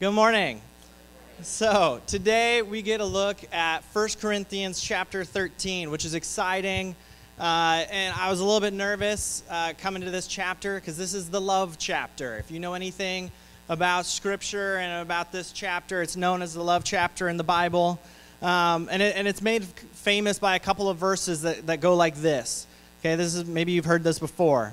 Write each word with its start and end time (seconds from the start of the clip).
Good 0.00 0.12
morning. 0.12 0.62
So, 1.42 2.00
today 2.06 2.62
we 2.62 2.80
get 2.80 3.02
a 3.02 3.04
look 3.04 3.36
at 3.52 3.84
1 3.92 4.08
Corinthians 4.18 4.80
chapter 4.80 5.24
13, 5.26 5.90
which 5.90 6.06
is 6.06 6.14
exciting. 6.14 6.96
Uh, 7.38 7.84
and 7.90 8.14
I 8.18 8.30
was 8.30 8.40
a 8.40 8.44
little 8.46 8.62
bit 8.62 8.72
nervous 8.72 9.42
uh, 9.50 9.74
coming 9.76 10.00
to 10.00 10.10
this 10.10 10.26
chapter 10.26 10.76
because 10.76 10.96
this 10.96 11.12
is 11.12 11.28
the 11.28 11.38
love 11.38 11.76
chapter. 11.76 12.38
If 12.38 12.50
you 12.50 12.60
know 12.60 12.72
anything 12.72 13.30
about 13.68 14.06
Scripture 14.06 14.78
and 14.78 15.02
about 15.02 15.32
this 15.32 15.52
chapter, 15.52 16.00
it's 16.00 16.16
known 16.16 16.40
as 16.40 16.54
the 16.54 16.64
love 16.64 16.82
chapter 16.82 17.28
in 17.28 17.36
the 17.36 17.44
Bible. 17.44 18.00
Um, 18.40 18.88
and, 18.90 19.02
it, 19.02 19.16
and 19.18 19.28
it's 19.28 19.42
made 19.42 19.64
famous 19.64 20.38
by 20.38 20.56
a 20.56 20.60
couple 20.60 20.88
of 20.88 20.96
verses 20.96 21.42
that, 21.42 21.66
that 21.66 21.82
go 21.82 21.94
like 21.94 22.14
this. 22.14 22.66
Okay, 23.00 23.16
this 23.16 23.34
is 23.34 23.44
maybe 23.44 23.72
you've 23.72 23.84
heard 23.84 24.02
this 24.02 24.18
before. 24.18 24.72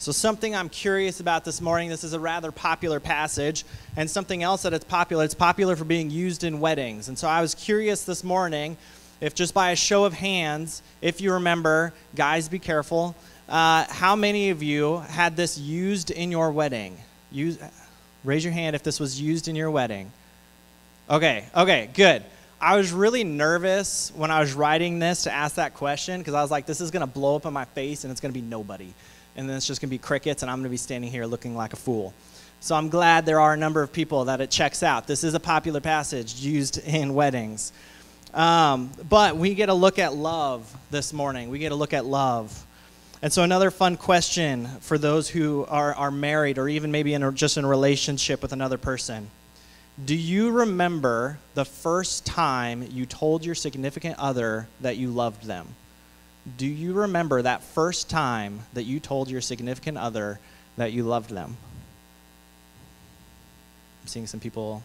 So, 0.00 0.12
something 0.12 0.56
I'm 0.56 0.70
curious 0.70 1.20
about 1.20 1.44
this 1.44 1.60
morning, 1.60 1.90
this 1.90 2.04
is 2.04 2.14
a 2.14 2.18
rather 2.18 2.50
popular 2.50 3.00
passage, 3.00 3.66
and 3.98 4.10
something 4.10 4.42
else 4.42 4.62
that 4.62 4.72
it's 4.72 4.86
popular, 4.86 5.24
it's 5.24 5.34
popular 5.34 5.76
for 5.76 5.84
being 5.84 6.08
used 6.08 6.42
in 6.42 6.58
weddings. 6.58 7.08
And 7.08 7.18
so, 7.18 7.28
I 7.28 7.42
was 7.42 7.54
curious 7.54 8.04
this 8.04 8.24
morning 8.24 8.78
if 9.20 9.34
just 9.34 9.52
by 9.52 9.72
a 9.72 9.76
show 9.76 10.06
of 10.06 10.14
hands, 10.14 10.80
if 11.02 11.20
you 11.20 11.34
remember, 11.34 11.92
guys, 12.14 12.48
be 12.48 12.58
careful, 12.58 13.14
uh, 13.46 13.84
how 13.90 14.16
many 14.16 14.48
of 14.48 14.62
you 14.62 15.00
had 15.00 15.36
this 15.36 15.58
used 15.58 16.10
in 16.10 16.32
your 16.32 16.50
wedding? 16.50 16.96
Use, 17.30 17.58
raise 18.24 18.42
your 18.42 18.54
hand 18.54 18.74
if 18.74 18.82
this 18.82 19.00
was 19.00 19.20
used 19.20 19.48
in 19.48 19.54
your 19.54 19.70
wedding. 19.70 20.10
Okay, 21.10 21.44
okay, 21.54 21.90
good. 21.92 22.24
I 22.58 22.76
was 22.76 22.90
really 22.90 23.22
nervous 23.22 24.12
when 24.16 24.30
I 24.30 24.40
was 24.40 24.54
writing 24.54 24.98
this 24.98 25.24
to 25.24 25.32
ask 25.32 25.56
that 25.56 25.74
question 25.74 26.22
because 26.22 26.32
I 26.32 26.40
was 26.40 26.50
like, 26.50 26.64
this 26.64 26.80
is 26.80 26.90
going 26.90 27.06
to 27.06 27.06
blow 27.06 27.36
up 27.36 27.44
in 27.44 27.52
my 27.52 27.66
face 27.66 28.04
and 28.04 28.10
it's 28.10 28.22
going 28.22 28.32
to 28.32 28.40
be 28.40 28.46
nobody 28.46 28.94
and 29.36 29.48
then 29.48 29.56
it's 29.56 29.66
just 29.66 29.80
going 29.80 29.88
to 29.88 29.94
be 29.94 29.98
crickets, 29.98 30.42
and 30.42 30.50
I'm 30.50 30.58
going 30.58 30.64
to 30.64 30.70
be 30.70 30.76
standing 30.76 31.10
here 31.10 31.26
looking 31.26 31.56
like 31.56 31.72
a 31.72 31.76
fool. 31.76 32.14
So 32.60 32.74
I'm 32.74 32.90
glad 32.90 33.24
there 33.24 33.40
are 33.40 33.54
a 33.54 33.56
number 33.56 33.82
of 33.82 33.92
people 33.92 34.26
that 34.26 34.40
it 34.40 34.50
checks 34.50 34.82
out. 34.82 35.06
This 35.06 35.24
is 35.24 35.32
a 35.34 35.40
popular 35.40 35.80
passage 35.80 36.34
used 36.34 36.78
in 36.78 37.14
weddings. 37.14 37.72
Um, 38.34 38.90
but 39.08 39.36
we 39.36 39.54
get 39.54 39.70
a 39.70 39.74
look 39.74 39.98
at 39.98 40.14
love 40.14 40.70
this 40.90 41.12
morning. 41.12 41.48
We 41.48 41.58
get 41.58 41.72
a 41.72 41.74
look 41.74 41.94
at 41.94 42.04
love. 42.04 42.66
And 43.22 43.32
so, 43.32 43.42
another 43.42 43.70
fun 43.70 43.96
question 43.96 44.66
for 44.80 44.96
those 44.96 45.28
who 45.28 45.66
are, 45.68 45.94
are 45.94 46.10
married 46.10 46.58
or 46.58 46.68
even 46.68 46.90
maybe 46.90 47.12
in 47.12 47.22
a, 47.22 47.32
just 47.32 47.58
in 47.58 47.64
a 47.64 47.68
relationship 47.68 48.40
with 48.40 48.52
another 48.52 48.78
person 48.78 49.30
Do 50.02 50.14
you 50.14 50.50
remember 50.50 51.38
the 51.54 51.64
first 51.64 52.24
time 52.24 52.86
you 52.90 53.04
told 53.04 53.44
your 53.44 53.54
significant 53.54 54.18
other 54.18 54.68
that 54.80 54.96
you 54.96 55.10
loved 55.10 55.44
them? 55.44 55.74
Do 56.56 56.66
you 56.66 56.94
remember 56.94 57.42
that 57.42 57.62
first 57.62 58.08
time 58.08 58.60
that 58.72 58.84
you 58.84 58.98
told 58.98 59.30
your 59.30 59.40
significant 59.40 59.98
other 59.98 60.40
that 60.76 60.92
you 60.92 61.04
loved 61.04 61.30
them? 61.30 61.56
I'm 64.02 64.08
seeing 64.08 64.26
some 64.26 64.40
people. 64.40 64.82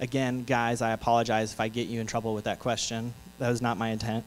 Again, 0.00 0.42
guys, 0.44 0.82
I 0.82 0.90
apologize 0.90 1.52
if 1.52 1.60
I 1.60 1.68
get 1.68 1.86
you 1.86 2.00
in 2.00 2.06
trouble 2.06 2.34
with 2.34 2.44
that 2.44 2.58
question. 2.58 3.14
That 3.38 3.50
was 3.50 3.62
not 3.62 3.78
my 3.78 3.90
intent. 3.90 4.24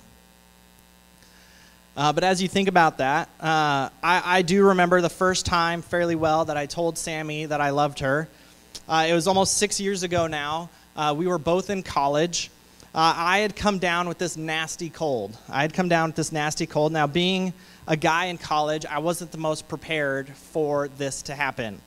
Uh, 1.98 2.14
but 2.14 2.24
as 2.24 2.42
you 2.42 2.48
think 2.48 2.70
about 2.70 3.00
that, 3.00 3.28
uh, 3.42 3.90
I, 4.02 4.22
I, 4.24 4.42
do 4.42 4.68
remember 4.68 5.02
the 5.02 5.10
first 5.10 5.46
time 5.46 5.82
fairly 5.82 6.16
well 6.16 6.46
that 6.46 6.56
I 6.56 6.66
told 6.66 6.98
Sammy 6.98 7.46
that 7.46 7.60
I 7.60 7.72
loved 7.72 8.00
her. 8.00 8.30
Uh, 8.88 9.08
it 9.10 9.14
was 9.14 9.28
almost 9.28 9.58
six 9.58 9.82
years 9.82 10.04
ago 10.04 10.28
now. 10.28 10.70
Uh, 10.96 11.14
we 11.18 11.28
were 11.28 11.38
both 11.38 11.70
in 11.70 11.84
college 11.84 12.52
uh, 12.94 13.14
I 13.16 13.40
had 13.40 13.56
come 13.56 13.78
down 13.78 14.08
with 14.08 14.18
this 14.18 14.36
nasty 14.36 14.90
cold. 14.90 15.38
I 15.48 15.62
had 15.62 15.74
come 15.74 15.90
down 15.90 16.10
with 16.10 16.16
this 16.16 16.32
nasty 16.32 16.66
cold. 16.66 16.92
Now, 16.92 17.06
being 17.06 17.54
a 17.88 17.96
guy 17.96 18.26
in 18.26 18.40
college, 18.40 18.86
I 18.86 18.98
wasn't 18.98 19.32
the 19.32 19.38
most 19.38 19.68
prepared 19.68 20.30
for 20.30 20.88
this 20.88 21.22
to 21.24 21.36
happen. 21.36 21.82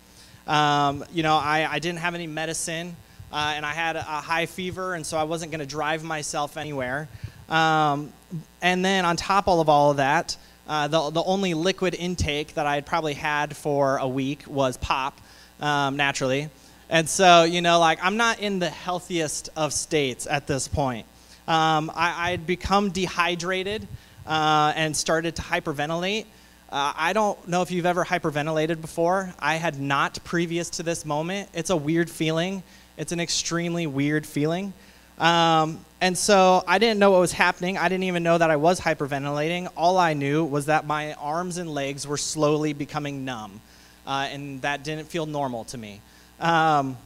Um, 0.46 1.04
you 1.12 1.22
know, 1.22 1.36
I, 1.36 1.68
I, 1.70 1.78
didn't 1.80 2.00
have 2.00 2.14
any 2.14 2.26
medicine, 2.26 2.96
uh, 3.32 3.52
and 3.56 3.64
I 3.64 3.72
had 3.72 3.94
a, 3.94 4.02
high 4.02 4.46
fever, 4.46 4.94
and 4.94 5.06
so 5.06 5.16
I 5.16 5.22
wasn't 5.22 5.52
going 5.52 5.60
to 5.60 5.66
drive 5.66 6.02
myself 6.02 6.56
anywhere. 6.56 7.08
Um, 7.48 8.12
and 8.60 8.84
then, 8.84 9.04
on 9.04 9.16
top 9.16 9.48
of 9.48 9.68
all 9.68 9.92
of 9.92 9.98
that, 9.98 10.36
uh, 10.68 10.88
the, 10.88 11.10
the 11.10 11.22
only 11.22 11.54
liquid 11.54 11.94
intake 11.94 12.54
that 12.54 12.66
I 12.66 12.74
had 12.76 12.86
probably 12.86 13.14
had 13.14 13.56
for 13.56 13.98
a 13.98 14.08
week 14.08 14.44
was 14.48 14.76
pop, 14.76 15.20
um, 15.60 15.96
naturally. 15.96 16.48
And 16.92 17.08
so, 17.08 17.44
you 17.44 17.62
know, 17.62 17.80
like 17.80 18.00
I'm 18.04 18.18
not 18.18 18.40
in 18.40 18.58
the 18.58 18.68
healthiest 18.68 19.48
of 19.56 19.72
states 19.72 20.26
at 20.26 20.46
this 20.46 20.68
point. 20.68 21.06
Um, 21.48 21.90
I, 21.94 22.30
had 22.30 22.46
become 22.46 22.90
dehydrated 22.90 23.88
uh, 24.26 24.74
and 24.76 24.94
started 24.94 25.36
to 25.36 25.42
hyperventilate. 25.42 26.26
Uh, 26.70 26.92
I 26.94 27.14
don't 27.14 27.48
know 27.48 27.62
if 27.62 27.70
you've 27.70 27.86
ever 27.86 28.04
hyperventilated 28.04 28.82
before. 28.82 29.32
I 29.38 29.54
had 29.54 29.80
not 29.80 30.22
previous 30.22 30.68
to 30.70 30.82
this 30.82 31.06
moment. 31.06 31.48
It's 31.54 31.70
a 31.70 31.76
weird 31.76 32.10
feeling. 32.10 32.62
It's 32.98 33.10
an 33.10 33.20
extremely 33.20 33.86
weird 33.86 34.26
feeling. 34.26 34.74
Um, 35.18 35.82
and 36.02 36.16
so 36.16 36.62
I 36.68 36.78
didn't 36.78 36.98
know 36.98 37.12
what 37.12 37.20
was 37.20 37.32
happening. 37.32 37.78
I 37.78 37.88
didn't 37.88 38.04
even 38.04 38.22
know 38.22 38.36
that 38.36 38.50
I 38.50 38.56
was 38.56 38.78
hyperventilating. 38.78 39.68
All 39.78 39.96
I 39.96 40.12
knew 40.12 40.44
was 40.44 40.66
that 40.66 40.86
my 40.86 41.14
arms 41.14 41.56
and 41.56 41.72
legs 41.72 42.06
were 42.06 42.18
slowly 42.18 42.74
becoming 42.74 43.24
numb, 43.24 43.62
uh, 44.06 44.28
and 44.30 44.60
that 44.60 44.84
didn't 44.84 45.06
feel 45.06 45.24
normal 45.24 45.64
to 45.64 45.78
me. 45.78 46.02
Um, 46.40 46.96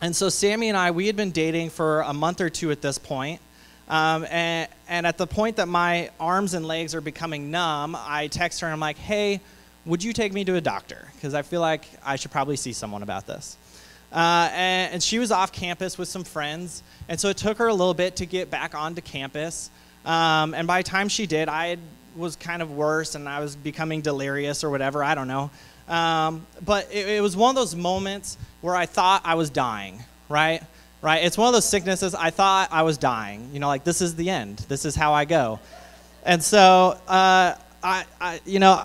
and 0.00 0.14
so 0.14 0.28
Sammy 0.28 0.68
and 0.68 0.76
I, 0.76 0.90
we 0.92 1.06
had 1.06 1.16
been 1.16 1.32
dating 1.32 1.70
for 1.70 2.00
a 2.02 2.12
month 2.12 2.40
or 2.40 2.50
two 2.50 2.70
at 2.70 2.80
this 2.80 2.98
point. 2.98 3.40
Um, 3.88 4.26
and, 4.30 4.68
and 4.88 5.06
at 5.06 5.16
the 5.16 5.26
point 5.26 5.56
that 5.56 5.66
my 5.66 6.10
arms 6.20 6.54
and 6.54 6.66
legs 6.66 6.94
are 6.94 7.00
becoming 7.00 7.50
numb, 7.50 7.96
I 7.98 8.28
text 8.28 8.60
her 8.60 8.66
and 8.66 8.74
I'm 8.74 8.80
like, 8.80 8.98
hey, 8.98 9.40
would 9.86 10.04
you 10.04 10.12
take 10.12 10.32
me 10.32 10.44
to 10.44 10.56
a 10.56 10.60
doctor? 10.60 11.08
Because 11.14 11.34
I 11.34 11.42
feel 11.42 11.60
like 11.60 11.88
I 12.04 12.16
should 12.16 12.30
probably 12.30 12.56
see 12.56 12.72
someone 12.72 13.02
about 13.02 13.26
this. 13.26 13.56
Uh, 14.12 14.50
and, 14.52 14.94
and, 14.94 15.02
she 15.02 15.18
was 15.18 15.30
off 15.30 15.52
campus 15.52 15.98
with 15.98 16.08
some 16.08 16.24
friends. 16.24 16.82
And 17.08 17.20
so 17.20 17.28
it 17.28 17.36
took 17.36 17.58
her 17.58 17.68
a 17.68 17.74
little 17.74 17.92
bit 17.92 18.16
to 18.16 18.26
get 18.26 18.50
back 18.50 18.74
onto 18.74 19.02
campus. 19.02 19.70
Um, 20.06 20.54
and 20.54 20.66
by 20.66 20.80
the 20.80 20.88
time 20.88 21.08
she 21.08 21.26
did, 21.26 21.48
I 21.48 21.76
was 22.16 22.34
kind 22.34 22.62
of 22.62 22.72
worse 22.72 23.14
and 23.14 23.28
I 23.28 23.40
was 23.40 23.54
becoming 23.54 24.00
delirious 24.00 24.64
or 24.64 24.70
whatever. 24.70 25.04
I 25.04 25.14
don't 25.14 25.28
know. 25.28 25.50
Um, 25.88 26.46
but 26.64 26.88
it, 26.92 27.08
it 27.08 27.22
was 27.22 27.36
one 27.36 27.50
of 27.50 27.56
those 27.56 27.74
moments 27.74 28.36
where 28.60 28.76
I 28.76 28.86
thought 28.86 29.22
I 29.24 29.34
was 29.34 29.50
dying, 29.50 30.02
right? 30.28 30.62
Right? 31.00 31.24
It's 31.24 31.38
one 31.38 31.48
of 31.48 31.54
those 31.54 31.64
sicknesses 31.64 32.14
I 32.14 32.30
thought 32.30 32.68
I 32.72 32.82
was 32.82 32.98
dying. 32.98 33.50
You 33.52 33.60
know, 33.60 33.68
like 33.68 33.84
this 33.84 34.00
is 34.00 34.14
the 34.16 34.30
end. 34.30 34.58
This 34.68 34.84
is 34.84 34.94
how 34.94 35.14
I 35.14 35.24
go. 35.24 35.60
And 36.24 36.42
so, 36.42 36.98
uh, 37.08 37.54
I, 37.82 38.04
I, 38.20 38.40
you 38.44 38.58
know, 38.58 38.84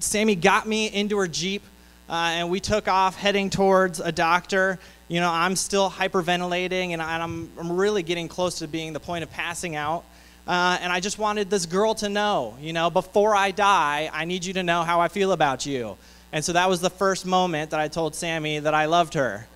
Sammy 0.00 0.34
got 0.34 0.66
me 0.66 0.86
into 0.86 1.18
her 1.18 1.28
Jeep 1.28 1.62
uh, 2.08 2.12
and 2.12 2.50
we 2.50 2.60
took 2.60 2.88
off 2.88 3.16
heading 3.16 3.50
towards 3.50 4.00
a 4.00 4.10
doctor. 4.12 4.78
You 5.08 5.20
know, 5.20 5.30
I'm 5.30 5.56
still 5.56 5.90
hyperventilating 5.90 6.90
and, 6.90 7.02
I'm, 7.02 7.50
I'm 7.58 7.72
really 7.72 8.02
getting 8.02 8.28
close 8.28 8.58
to 8.60 8.68
being 8.68 8.92
the 8.92 9.00
point 9.00 9.22
of 9.22 9.30
passing 9.30 9.76
out. 9.76 10.04
Uh, 10.46 10.78
and 10.80 10.92
I 10.92 11.00
just 11.00 11.18
wanted 11.18 11.48
this 11.48 11.66
girl 11.66 11.94
to 11.96 12.08
know, 12.08 12.56
you 12.60 12.72
know, 12.72 12.90
before 12.90 13.34
I 13.34 13.50
die, 13.50 14.10
I 14.12 14.24
need 14.24 14.44
you 14.44 14.54
to 14.54 14.62
know 14.62 14.82
how 14.82 15.00
I 15.00 15.08
feel 15.08 15.32
about 15.32 15.64
you. 15.64 15.96
And 16.34 16.44
so 16.44 16.52
that 16.54 16.68
was 16.68 16.80
the 16.80 16.90
first 16.90 17.26
moment 17.26 17.70
that 17.70 17.78
I 17.78 17.86
told 17.86 18.16
Sammy 18.16 18.58
that 18.58 18.74
I 18.74 18.86
loved 18.86 19.14
her. 19.14 19.46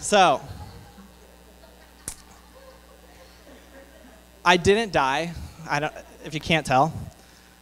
So, 0.00 0.40
I 4.42 4.56
didn't 4.56 4.94
die. 4.94 5.34
I 5.68 5.80
don't, 5.80 5.92
if 6.24 6.32
you 6.32 6.40
can't 6.40 6.64
tell. 6.64 6.90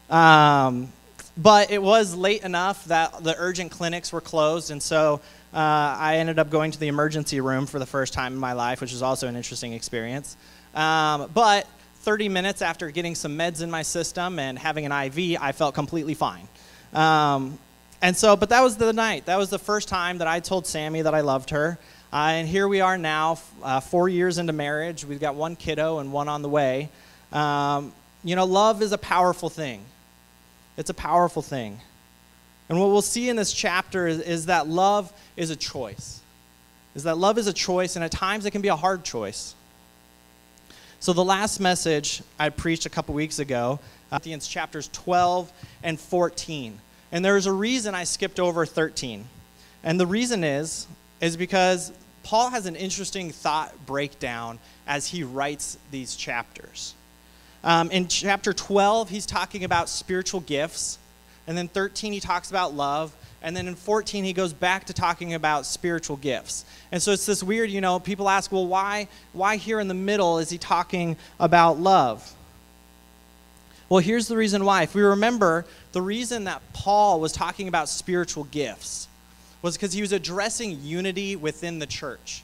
Um, 0.09 0.93
but 1.37 1.73
it 1.73 1.83
was 1.83 2.15
late 2.15 2.45
enough 2.45 2.85
that 2.85 3.25
the 3.25 3.35
urgent 3.37 3.73
clinics 3.73 4.13
were 4.13 4.21
closed, 4.21 4.71
and 4.71 4.81
so 4.81 5.21
uh, 5.53 5.57
I 5.99 6.19
ended 6.19 6.39
up 6.39 6.49
going 6.49 6.71
to 6.71 6.79
the 6.79 6.87
emergency 6.87 7.41
room 7.41 7.67
for 7.67 7.81
the 7.81 7.87
first 7.87 8.13
time 8.13 8.35
in 8.35 8.39
my 8.39 8.53
life, 8.53 8.81
which 8.81 8.93
was 8.93 9.03
also 9.03 9.27
an 9.27 9.35
interesting 9.35 9.73
experience. 9.73 10.37
Um, 10.77 11.29
but 11.35 11.67
30 12.03 12.29
minutes 12.29 12.63
after 12.63 12.89
getting 12.93 13.17
some 13.17 13.37
meds 13.37 13.63
in 13.63 13.71
my 13.71 13.83
system 13.83 14.39
and 14.39 14.57
having 14.57 14.87
an 14.87 14.93
IV, 14.93 15.39
I 15.41 15.51
felt 15.51 15.75
completely 15.75 16.15
fine. 16.15 16.47
Um, 16.93 17.59
and 18.03 18.17
so, 18.17 18.37
but 18.37 18.49
that 18.49 18.63
was 18.63 18.77
the 18.77 18.93
night. 18.93 19.27
That 19.27 19.39
was 19.39 19.49
the 19.49 19.59
first 19.59 19.89
time 19.89 20.19
that 20.19 20.27
I 20.27 20.41
told 20.41 20.67
Sammy 20.67 21.03
that 21.03 21.15
I 21.15 21.21
loved 21.21 21.51
her. 21.51 21.79
Uh, 22.13 22.17
and 22.17 22.49
here 22.49 22.67
we 22.67 22.81
are 22.81 22.99
now, 22.99 23.39
uh, 23.63 23.79
four 23.81 24.09
years 24.09 24.39
into 24.39 24.53
marriage. 24.53 25.05
We've 25.05 25.21
got 25.21 25.37
one 25.37 25.57
kiddo 25.57 26.01
and 26.01 26.13
one 26.13 26.29
on 26.29 26.43
the 26.43 26.49
way. 26.49 26.91
Um, 27.33 27.93
you 28.25 28.37
know, 28.37 28.45
love 28.45 28.83
is 28.83 28.93
a 28.93 28.99
powerful 28.99 29.49
thing. 29.49 29.85
It's 30.77 30.91
a 30.91 30.95
powerful 30.95 31.43
thing. 31.43 31.81
And 32.69 32.79
what 32.81 32.89
we'll 32.89 33.03
see 33.03 33.29
in 33.29 33.37
this 33.37 33.53
chapter 33.53 34.07
is, 34.09 34.21
is 34.21 34.47
that 34.47 34.67
love 34.67 35.13
is 35.37 35.51
a 35.51 35.57
choice. 35.57 36.21
Is 36.95 37.05
that 37.05 37.17
love 37.19 37.39
is 37.39 37.47
a 37.47 37.53
choice, 37.53 37.97
and 37.97 38.05
at 38.05 38.11
times 38.11 38.45
it 38.47 38.51
can 38.51 38.63
be 38.63 38.69
a 38.69 38.77
hard 38.77 39.05
choice. 39.05 39.55
So, 41.01 41.13
the 41.13 41.25
last 41.25 41.59
message 41.61 42.23
I 42.39 42.51
preached 42.51 42.85
a 42.85 42.91
couple 42.91 43.15
weeks 43.15 43.39
ago, 43.39 43.81
Corinthians 44.11 44.47
chapters 44.47 44.89
12 44.93 45.51
and 45.83 45.99
14. 45.99 46.79
And 47.12 47.23
there's 47.23 47.47
a 47.47 47.53
reason 47.53 47.94
I 47.94 48.05
skipped 48.05 48.41
over 48.41 48.64
13. 48.64 49.26
And 49.85 50.00
the 50.00 50.06
reason 50.06 50.43
is, 50.43 50.87
is 51.20 51.37
because 51.37 51.93
Paul 52.23 52.50
has 52.50 52.67
an 52.67 52.75
interesting 52.75 53.31
thought 53.31 53.75
breakdown 53.85 54.59
as 54.87 55.06
he 55.06 55.23
writes 55.23 55.79
these 55.91 56.17
chapters. 56.17 56.94
Um, 57.62 57.91
in 57.91 58.09
chapter 58.09 58.53
12, 58.53 59.11
he's 59.11 59.26
talking 59.26 59.64
about 59.64 59.88
spiritual 59.88 60.41
gifts. 60.41 60.99
And 61.47 61.56
then 61.56 61.69
13, 61.69 62.12
he 62.12 62.20
talks 62.20 62.50
about 62.50 62.75
love. 62.75 63.15
And 63.43 63.56
then 63.56 63.67
in 63.67 63.75
14, 63.75 64.25
he 64.25 64.32
goes 64.32 64.53
back 64.53 64.85
to 64.87 64.93
talking 64.93 65.35
about 65.35 65.67
spiritual 65.67 66.17
gifts. 66.17 66.65
And 66.93 67.03
so 67.03 67.12
it's 67.12 67.26
this 67.26 67.43
weird, 67.43 67.70
you 67.70 67.81
know, 67.81 67.99
people 67.99 68.29
ask, 68.29 68.53
well, 68.53 68.67
why, 68.67 69.08
why 69.32 69.56
here 69.56 69.81
in 69.81 69.88
the 69.88 69.94
middle 69.94 70.38
is 70.38 70.49
he 70.49 70.58
talking 70.58 71.17
about 71.41 71.79
love? 71.79 72.35
Well, 73.93 74.00
here's 74.00 74.27
the 74.27 74.39
reason 74.39 74.65
why. 74.65 74.85
If 74.85 74.94
we 74.94 75.03
remember, 75.03 75.67
the 75.93 76.00
reason 76.00 76.44
that 76.44 76.62
Paul 76.73 77.21
was 77.21 77.31
talking 77.31 77.69
about 77.69 77.91
spiritual 77.91 78.44
gifts 78.44 79.06
was 79.61 79.77
because 79.77 79.93
he 79.93 80.00
was 80.00 80.12
addressing 80.12 80.83
unity 80.83 81.37
within 81.37 81.79
the 81.79 81.85
church. 81.85 82.43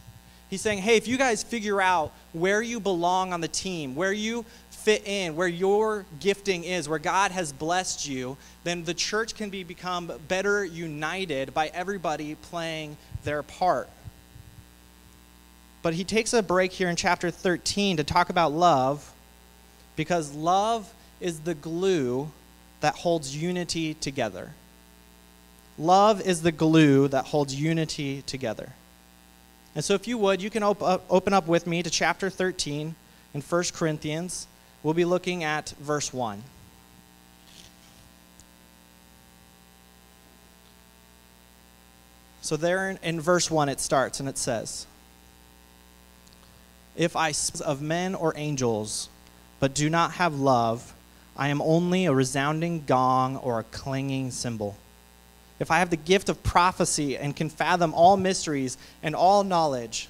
He's 0.50 0.60
saying, 0.60 0.80
hey, 0.80 0.98
if 0.98 1.08
you 1.08 1.16
guys 1.16 1.42
figure 1.42 1.80
out 1.80 2.12
where 2.34 2.60
you 2.60 2.80
belong 2.80 3.32
on 3.32 3.40
the 3.40 3.48
team, 3.48 3.94
where 3.94 4.12
you 4.12 4.44
fit 4.68 5.08
in, 5.08 5.36
where 5.36 5.48
your 5.48 6.04
gifting 6.20 6.64
is, 6.64 6.86
where 6.86 6.98
God 6.98 7.30
has 7.30 7.50
blessed 7.50 8.06
you, 8.06 8.36
then 8.64 8.84
the 8.84 8.92
church 8.92 9.34
can 9.34 9.48
be 9.48 9.64
become 9.64 10.12
better 10.28 10.66
united 10.66 11.54
by 11.54 11.68
everybody 11.68 12.34
playing 12.34 12.98
their 13.24 13.42
part. 13.42 13.88
But 15.80 15.94
he 15.94 16.04
takes 16.04 16.34
a 16.34 16.42
break 16.42 16.72
here 16.72 16.90
in 16.90 16.96
chapter 16.96 17.30
13 17.30 17.96
to 17.96 18.04
talk 18.04 18.28
about 18.28 18.52
love 18.52 19.14
because 19.96 20.34
love 20.34 20.92
is 21.20 21.40
the 21.40 21.54
glue 21.54 22.30
that 22.80 22.94
holds 22.96 23.36
unity 23.36 23.94
together. 23.94 24.52
Love 25.78 26.20
is 26.20 26.42
the 26.42 26.52
glue 26.52 27.08
that 27.08 27.26
holds 27.26 27.54
unity 27.54 28.22
together. 28.22 28.72
And 29.74 29.84
so, 29.84 29.94
if 29.94 30.08
you 30.08 30.18
would, 30.18 30.42
you 30.42 30.50
can 30.50 30.62
op- 30.62 30.82
uh, 30.82 30.98
open 31.08 31.32
up 31.32 31.46
with 31.46 31.66
me 31.66 31.82
to 31.82 31.90
chapter 31.90 32.30
13 32.30 32.94
in 33.34 33.40
1 33.40 33.64
Corinthians. 33.74 34.48
We'll 34.82 34.94
be 34.94 35.04
looking 35.04 35.44
at 35.44 35.70
verse 35.80 36.12
1. 36.12 36.42
So, 42.40 42.56
there 42.56 42.90
in, 42.90 42.98
in 43.02 43.20
verse 43.20 43.50
1, 43.50 43.68
it 43.68 43.78
starts 43.78 44.18
and 44.20 44.28
it 44.28 44.38
says, 44.38 44.86
If 46.96 47.14
I 47.14 47.30
speak 47.30 47.62
of 47.64 47.80
men 47.80 48.14
or 48.14 48.32
angels, 48.36 49.08
but 49.60 49.74
do 49.74 49.88
not 49.88 50.12
have 50.12 50.34
love, 50.34 50.94
I 51.38 51.48
am 51.48 51.62
only 51.62 52.06
a 52.06 52.12
resounding 52.12 52.84
gong 52.84 53.36
or 53.36 53.60
a 53.60 53.64
clanging 53.64 54.32
cymbal. 54.32 54.76
If 55.60 55.70
I 55.70 55.78
have 55.78 55.90
the 55.90 55.96
gift 55.96 56.28
of 56.28 56.42
prophecy 56.42 57.16
and 57.16 57.34
can 57.34 57.48
fathom 57.48 57.94
all 57.94 58.16
mysteries 58.16 58.76
and 59.02 59.14
all 59.14 59.44
knowledge, 59.44 60.08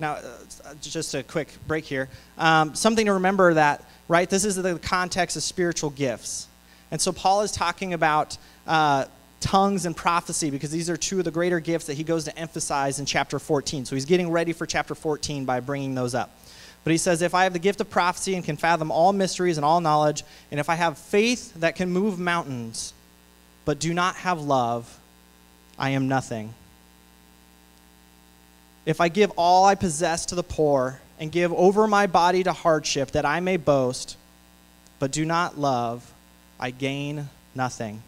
now, 0.00 0.14
uh, 0.14 0.74
just 0.80 1.14
a 1.14 1.22
quick 1.22 1.52
break 1.66 1.84
here. 1.84 2.08
Um, 2.38 2.74
something 2.74 3.04
to 3.06 3.12
remember 3.14 3.54
that, 3.54 3.84
right, 4.08 4.28
this 4.28 4.46
is 4.46 4.56
the 4.56 4.78
context 4.78 5.36
of 5.36 5.42
spiritual 5.42 5.90
gifts. 5.90 6.48
And 6.90 7.00
so 7.00 7.12
Paul 7.12 7.42
is 7.42 7.52
talking 7.52 7.92
about 7.92 8.38
uh, 8.66 9.04
tongues 9.40 9.84
and 9.84 9.94
prophecy 9.94 10.50
because 10.50 10.70
these 10.70 10.88
are 10.88 10.96
two 10.96 11.18
of 11.18 11.26
the 11.26 11.30
greater 11.30 11.60
gifts 11.60 11.86
that 11.86 11.94
he 11.94 12.02
goes 12.02 12.24
to 12.24 12.36
emphasize 12.38 12.98
in 12.98 13.04
chapter 13.04 13.38
14. 13.38 13.84
So 13.84 13.94
he's 13.94 14.06
getting 14.06 14.30
ready 14.30 14.54
for 14.54 14.64
chapter 14.64 14.94
14 14.94 15.44
by 15.44 15.60
bringing 15.60 15.94
those 15.94 16.14
up. 16.14 16.34
But 16.84 16.92
he 16.92 16.98
says, 16.98 17.22
If 17.22 17.34
I 17.34 17.44
have 17.44 17.52
the 17.52 17.58
gift 17.58 17.80
of 17.80 17.90
prophecy 17.90 18.34
and 18.34 18.44
can 18.44 18.56
fathom 18.56 18.90
all 18.90 19.12
mysteries 19.12 19.58
and 19.58 19.64
all 19.64 19.80
knowledge, 19.80 20.24
and 20.50 20.58
if 20.58 20.68
I 20.68 20.74
have 20.74 20.98
faith 20.98 21.54
that 21.54 21.76
can 21.76 21.90
move 21.90 22.18
mountains, 22.18 22.94
but 23.64 23.78
do 23.78 23.92
not 23.92 24.16
have 24.16 24.40
love, 24.40 24.98
I 25.78 25.90
am 25.90 26.08
nothing. 26.08 26.54
If 28.86 29.00
I 29.00 29.08
give 29.08 29.30
all 29.36 29.66
I 29.66 29.74
possess 29.74 30.26
to 30.26 30.34
the 30.34 30.42
poor 30.42 31.00
and 31.18 31.30
give 31.30 31.52
over 31.52 31.86
my 31.86 32.06
body 32.06 32.42
to 32.44 32.52
hardship 32.52 33.10
that 33.12 33.26
I 33.26 33.40
may 33.40 33.58
boast, 33.58 34.16
but 34.98 35.12
do 35.12 35.24
not 35.24 35.58
love, 35.58 36.12
I 36.58 36.70
gain 36.70 37.28
nothing. 37.54 38.02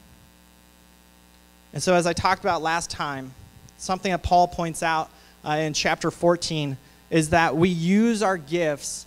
And 1.74 1.82
so, 1.82 1.94
as 1.94 2.06
I 2.06 2.12
talked 2.12 2.42
about 2.42 2.62
last 2.62 2.90
time, 2.90 3.32
something 3.78 4.12
that 4.12 4.22
Paul 4.22 4.48
points 4.48 4.82
out 4.82 5.10
uh, 5.44 5.52
in 5.52 5.72
chapter 5.72 6.10
14 6.10 6.76
is 7.12 7.30
that 7.30 7.56
we 7.56 7.68
use 7.68 8.24
our 8.24 8.36
gifts 8.36 9.06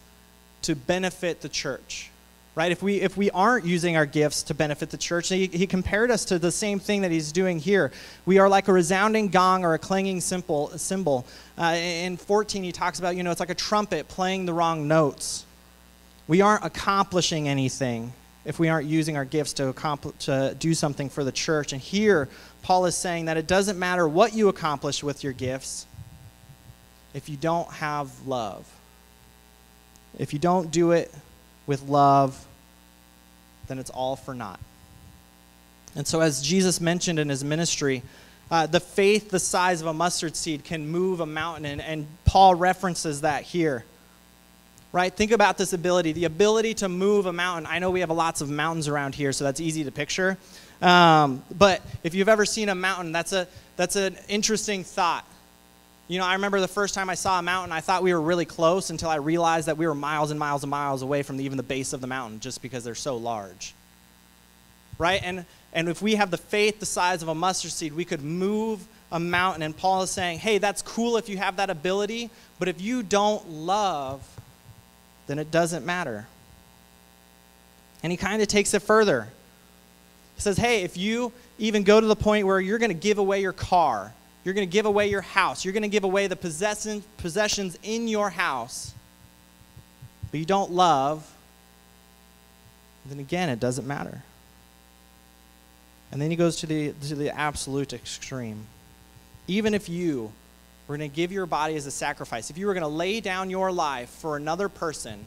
to 0.62 0.76
benefit 0.76 1.42
the 1.42 1.50
church 1.50 2.10
right? 2.56 2.72
If 2.72 2.82
we 2.82 3.02
if 3.02 3.18
we 3.18 3.30
aren't 3.32 3.66
using 3.66 3.98
our 3.98 4.06
gifts 4.06 4.44
to 4.44 4.54
benefit 4.54 4.90
the 4.90 4.98
church 4.98 5.28
he, 5.30 5.48
he 5.48 5.68
compared 5.68 6.10
us 6.10 6.26
to 6.26 6.40
the 6.40 6.52
same 6.52 6.80
thing 6.80 7.02
that 7.02 7.12
he's 7.12 7.32
doing 7.32 7.60
here. 7.60 7.92
We 8.26 8.40
are 8.40 8.50
like 8.50 8.68
a 8.68 8.74
resounding 8.74 9.28
gong 9.28 9.64
or 9.66 9.74
a 9.74 9.80
clanging 9.80 10.22
cymbal 10.22 10.70
cymbal. 10.78 11.26
Uh, 11.58 11.76
in 11.76 12.18
14 12.18 12.64
he 12.64 12.72
talks 12.72 12.98
about 12.98 13.16
you 13.16 13.24
know 13.24 13.32
it's 13.32 13.40
like 13.40 13.50
a 13.50 13.56
trumpet 13.56 14.08
playing 14.08 14.46
the 14.46 14.54
wrong 14.54 14.88
notes. 14.88 15.46
We 16.28 16.42
aren't 16.42 16.66
accomplishing 16.66 17.48
anything 17.48 18.14
if 18.46 18.58
we 18.58 18.70
aren't 18.70 18.88
using 18.88 19.18
our 19.18 19.26
gifts 19.26 19.54
to, 19.54 19.68
accomplish, 19.68 20.16
to 20.26 20.56
do 20.58 20.74
something 20.74 21.10
for 21.10 21.24
the 21.24 21.32
church. 21.32 21.74
And 21.74 21.82
here 21.82 22.30
paul 22.64 22.86
is 22.86 22.96
saying 22.96 23.26
that 23.26 23.38
it 23.38 23.48
doesn't 23.48 23.78
matter 23.78 24.08
what 24.08 24.34
you 24.34 24.48
accomplish 24.48 25.04
with 25.04 25.24
your 25.24 25.34
gifts 25.34 25.86
if 27.16 27.30
you 27.30 27.38
don't 27.38 27.72
have 27.72 28.10
love. 28.28 28.70
If 30.20 30.34
you 30.34 30.40
don't 30.40 30.70
do 30.70 30.92
it 30.92 31.12
with 31.66 31.82
love, 31.84 32.46
then 33.68 33.80
it's 33.80 33.90
all 33.90 34.18
for 34.18 34.36
naught. 34.36 34.60
And 35.96 36.06
so, 36.06 36.20
as 36.20 36.42
Jesus 36.42 36.82
mentioned 36.82 37.18
in 37.18 37.30
his 37.30 37.42
ministry, 37.42 38.04
uh, 38.52 38.68
the 38.68 38.82
faith 38.82 39.32
the 39.32 39.40
size 39.40 39.80
of 39.80 39.88
a 39.88 39.94
mustard 39.94 40.36
seed 40.36 40.66
can 40.66 40.90
move 40.90 41.22
a 41.22 41.26
mountain, 41.26 41.66
and, 41.66 41.82
and 41.82 42.06
Paul 42.26 42.54
references 42.54 43.22
that 43.22 43.44
here. 43.44 43.86
Right? 44.92 45.14
Think 45.14 45.32
about 45.32 45.58
this 45.58 45.72
ability 45.72 46.12
the 46.12 46.26
ability 46.26 46.74
to 46.76 46.90
move 46.90 47.28
a 47.28 47.34
mountain. 47.34 47.66
I 47.66 47.80
know 47.80 47.92
we 47.92 48.02
have 48.02 48.10
lots 48.10 48.42
of 48.42 48.50
mountains 48.50 48.90
around 48.90 49.16
here, 49.16 49.32
so 49.32 49.46
that's 49.46 49.62
easy 49.62 49.86
to 49.86 49.92
picture. 49.92 50.38
Um, 50.82 51.44
but 51.58 51.82
if 52.04 52.14
you've 52.14 52.30
ever 52.30 52.46
seen 52.46 52.68
a 52.68 52.76
mountain, 52.76 53.14
that's, 53.14 53.32
a, 53.32 53.48
that's 53.78 53.96
an 53.96 54.18
interesting 54.28 54.84
thought. 54.84 55.26
You 56.08 56.20
know, 56.20 56.26
I 56.26 56.34
remember 56.34 56.60
the 56.60 56.68
first 56.68 56.94
time 56.94 57.10
I 57.10 57.16
saw 57.16 57.40
a 57.40 57.42
mountain, 57.42 57.72
I 57.72 57.82
thought 57.82 58.04
we 58.04 58.14
were 58.14 58.22
really 58.22 58.46
close 58.46 58.92
until 58.92 59.10
I 59.10 59.16
realized 59.16 59.68
that 59.68 59.78
we 59.78 59.88
were 59.88 59.96
miles 59.96 60.30
and 60.30 60.40
miles 60.40 60.64
and 60.64 60.70
miles 60.70 61.02
away 61.02 61.24
from 61.24 61.38
the, 61.38 61.44
even 61.44 61.58
the 61.58 61.64
base 61.64 61.94
of 61.94 62.02
the 62.02 62.08
mountain 62.08 62.40
just 62.40 62.62
because 62.62 62.84
they're 62.84 62.94
so 62.94 63.18
large. 63.18 63.74
Right? 65.00 65.20
And, 65.24 65.46
and 65.74 65.90
if 65.90 66.02
we 66.02 66.16
have 66.16 66.30
the 66.30 66.38
faith 66.38 66.80
the 66.80 66.86
size 66.86 67.24
of 67.24 67.28
a 67.28 67.36
mustard 67.36 67.72
seed, 67.72 67.94
we 67.94 68.06
could 68.06 68.22
move 68.22 68.86
a 69.12 69.20
mountain. 69.20 69.64
And 69.64 69.76
Paul 69.76 70.04
is 70.04 70.12
saying, 70.12 70.40
hey, 70.40 70.60
that's 70.60 70.84
cool 70.84 71.18
if 71.18 71.28
you 71.28 71.38
have 71.38 71.56
that 71.58 71.72
ability, 71.72 72.30
but 72.60 72.68
if 72.68 72.80
you 72.80 73.02
don't 73.02 73.50
love, 73.50 74.22
then 75.26 75.40
it 75.40 75.50
doesn't 75.50 75.86
matter. 75.86 76.28
And 78.04 78.12
he 78.12 78.18
kind 78.18 78.44
of 78.44 78.48
takes 78.48 78.76
it 78.76 78.84
further. 78.84 79.28
He 80.36 80.42
says, 80.42 80.58
hey, 80.58 80.84
if 80.84 80.98
you 80.98 81.32
even 81.58 81.84
go 81.84 82.00
to 82.00 82.06
the 82.06 82.16
point 82.16 82.46
where 82.46 82.60
you're 82.60 82.78
going 82.78 82.92
to 82.92 82.94
give 82.94 83.18
away 83.18 83.42
your 83.42 83.54
car, 83.54 84.14
you're 84.46 84.54
going 84.54 84.68
to 84.68 84.72
give 84.72 84.86
away 84.86 85.10
your 85.10 85.22
house. 85.22 85.66
You're 85.66 85.74
going 85.74 85.84
to 85.84 85.90
give 85.90 86.04
away 86.04 86.28
the 86.28 86.36
possession, 86.36 87.04
possessions 87.18 87.78
in 87.82 88.08
your 88.08 88.30
house. 88.30 88.94
But 90.30 90.40
you 90.40 90.46
don't 90.46 90.72
love. 90.72 91.30
Then 93.08 93.20
again, 93.20 93.50
it 93.50 93.60
doesn't 93.60 93.88
matter. 93.88 94.22
And 96.12 96.22
then 96.22 96.30
he 96.30 96.38
goes 96.38 96.58
to 96.58 96.68
the, 96.68 96.94
to 97.08 97.16
the 97.16 97.36
absolute 97.36 97.92
extreme. 97.92 98.68
Even 99.48 99.74
if 99.74 99.90
you 99.90 100.32
were 100.88 100.96
going 100.96 101.10
to 101.10 101.16
give 101.16 101.32
your 101.32 101.48
body 101.48 101.76
as 101.76 101.88
a 101.88 101.92
sacrifice, 101.92 102.52
if 102.52 102.58
you 102.58 102.68
were 102.68 102.76
going 102.76 102.84
to 102.84 102.88
lay 102.88 103.22
down 103.22 103.50
your 103.50 103.72
life 103.72 104.10
for 104.10 104.38
another 104.38 104.70
person, 104.70 105.26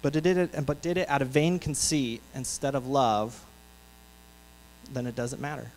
but 0.00 0.14
did 0.14 0.26
it, 0.26 0.64
but 0.64 0.80
did 0.80 0.96
it 0.96 1.08
out 1.10 1.20
of 1.20 1.28
vain 1.28 1.58
conceit 1.58 2.22
instead 2.34 2.74
of 2.74 2.86
love, 2.86 3.44
then 4.90 5.06
it 5.06 5.14
doesn't 5.14 5.40
matter 5.40 5.70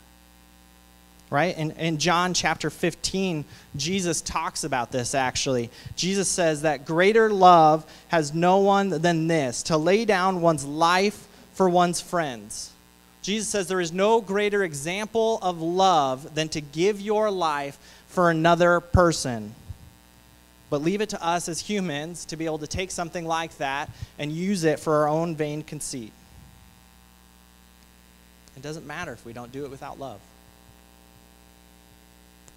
right? 1.30 1.58
In, 1.58 1.72
in 1.72 1.98
John 1.98 2.34
chapter 2.34 2.70
15, 2.70 3.44
Jesus 3.76 4.22
talks 4.22 4.64
about 4.64 4.92
this 4.92 5.14
actually. 5.14 5.70
Jesus 5.96 6.30
says 6.30 6.62
that 6.62 6.86
greater 6.86 7.30
love 7.30 7.86
has 8.10 8.34
no 8.34 8.60
one 8.60 8.90
than 8.90 9.28
this 9.28 9.64
to 9.64 9.78
lay 9.78 10.06
down 10.06 10.42
one's 10.42 10.66
life 10.66 11.28
for 11.54 11.70
one's 11.70 12.00
friends. 12.00 12.72
Jesus 13.22 13.50
says 13.50 13.68
there 13.68 13.82
is 13.82 13.92
no 13.92 14.22
greater 14.22 14.64
example 14.64 15.40
of 15.42 15.62
love 15.62 16.34
than 16.34 16.48
to 16.50 16.62
give 16.62 17.02
your 17.02 17.30
life 17.30 17.78
for 18.08 18.30
another 18.30 18.80
person. 18.80 19.54
But 20.70 20.82
leave 20.82 21.02
it 21.02 21.10
to 21.10 21.26
us 21.26 21.50
as 21.50 21.60
humans 21.60 22.26
to 22.26 22.38
be 22.38 22.46
able 22.46 22.60
to 22.60 22.68
take 22.68 22.92
something 22.92 23.26
like 23.26 23.58
that 23.58 23.90
and 24.18 24.32
use 24.32 24.64
it 24.64 24.80
for 24.80 24.96
our 24.96 25.08
own 25.10 25.36
vain 25.36 25.62
conceit. 25.62 26.14
It 28.56 28.62
doesn't 28.62 28.88
matter 28.88 29.14
if 29.14 29.26
we 29.26 29.34
don't 29.34 29.52
do 29.52 29.66
it 29.66 29.72
without 29.72 30.00
love. 30.00 30.20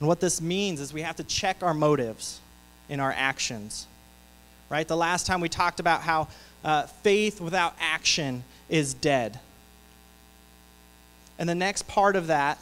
And 0.00 0.08
what 0.08 0.20
this 0.20 0.40
means 0.40 0.80
is 0.80 0.92
we 0.92 1.02
have 1.02 1.16
to 1.16 1.24
check 1.24 1.62
our 1.62 1.74
motives 1.74 2.40
in 2.88 2.98
our 3.00 3.14
actions. 3.16 3.86
right? 4.68 4.88
The 4.88 4.96
last 4.96 5.26
time 5.26 5.40
we 5.40 5.48
talked 5.48 5.78
about 5.78 6.00
how 6.00 6.28
uh, 6.64 6.84
faith 6.84 7.40
without 7.40 7.74
action 7.78 8.42
is 8.68 8.94
dead. 8.94 9.38
And 11.38 11.48
the 11.48 11.54
next 11.54 11.86
part 11.86 12.16
of 12.16 12.26
that 12.28 12.58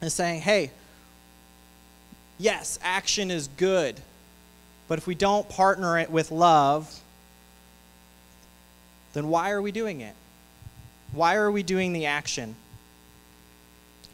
is 0.00 0.12
saying, 0.14 0.42
hey, 0.42 0.70
yes, 2.38 2.78
action 2.82 3.30
is 3.30 3.48
good, 3.56 4.00
but 4.88 4.98
if 4.98 5.06
we 5.06 5.14
don't 5.14 5.48
partner 5.48 5.98
it 5.98 6.10
with 6.10 6.30
love, 6.30 7.00
then 9.14 9.28
why 9.28 9.50
are 9.50 9.62
we 9.62 9.72
doing 9.72 10.00
it? 10.00 10.14
Why 11.12 11.36
are 11.36 11.50
we 11.50 11.62
doing 11.62 11.92
the 11.92 12.06
action? 12.06 12.56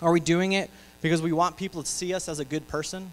Are 0.00 0.12
we 0.12 0.20
doing 0.20 0.52
it 0.52 0.70
because 1.02 1.22
we 1.22 1.32
want 1.32 1.56
people 1.56 1.82
to 1.82 1.88
see 1.88 2.14
us 2.14 2.28
as 2.28 2.38
a 2.38 2.44
good 2.44 2.66
person? 2.68 3.12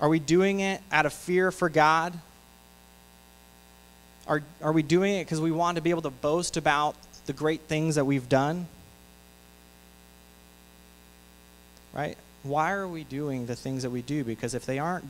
Are 0.00 0.08
we 0.08 0.18
doing 0.18 0.60
it 0.60 0.80
out 0.90 1.06
of 1.06 1.12
fear 1.12 1.50
for 1.50 1.68
God? 1.68 2.18
Are, 4.26 4.42
are 4.62 4.72
we 4.72 4.82
doing 4.82 5.14
it 5.14 5.24
because 5.24 5.40
we 5.40 5.50
want 5.50 5.76
to 5.76 5.82
be 5.82 5.90
able 5.90 6.02
to 6.02 6.10
boast 6.10 6.56
about 6.56 6.94
the 7.26 7.32
great 7.32 7.62
things 7.62 7.96
that 7.96 8.04
we've 8.04 8.28
done? 8.28 8.66
Right? 11.92 12.16
Why 12.42 12.72
are 12.72 12.88
we 12.88 13.04
doing 13.04 13.46
the 13.46 13.56
things 13.56 13.82
that 13.82 13.90
we 13.90 14.02
do? 14.02 14.24
Because 14.24 14.54
if 14.54 14.64
they 14.64 14.78
aren't 14.78 15.04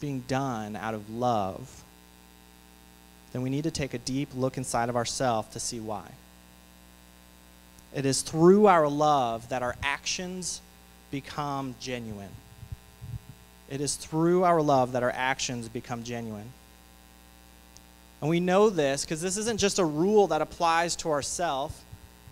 being 0.00 0.20
done 0.26 0.76
out 0.76 0.94
of 0.94 1.08
love, 1.08 1.82
then 3.32 3.40
we 3.40 3.48
need 3.48 3.64
to 3.64 3.70
take 3.70 3.94
a 3.94 3.98
deep 3.98 4.28
look 4.34 4.58
inside 4.58 4.88
of 4.88 4.96
ourselves 4.96 5.48
to 5.52 5.60
see 5.60 5.80
why. 5.80 6.10
It 7.94 8.06
is 8.06 8.22
through 8.22 8.66
our 8.66 8.88
love 8.88 9.48
that 9.50 9.62
our 9.62 9.76
actions 9.82 10.60
become 11.10 11.74
genuine. 11.78 12.30
It 13.68 13.80
is 13.80 13.96
through 13.96 14.44
our 14.44 14.60
love 14.60 14.92
that 14.92 15.02
our 15.02 15.12
actions 15.14 15.68
become 15.68 16.02
genuine. 16.02 16.52
And 18.20 18.30
we 18.30 18.40
know 18.40 18.70
this 18.70 19.04
because 19.04 19.20
this 19.20 19.36
isn't 19.36 19.58
just 19.58 19.78
a 19.78 19.84
rule 19.84 20.28
that 20.28 20.40
applies 20.40 20.94
to 20.96 21.10
ourselves, 21.10 21.74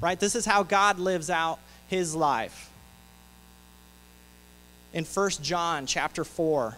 right? 0.00 0.18
This 0.18 0.34
is 0.34 0.46
how 0.46 0.62
God 0.62 0.98
lives 0.98 1.30
out 1.30 1.58
his 1.88 2.14
life. 2.14 2.70
In 4.92 5.04
1 5.04 5.30
John 5.42 5.86
chapter 5.86 6.24
4, 6.24 6.76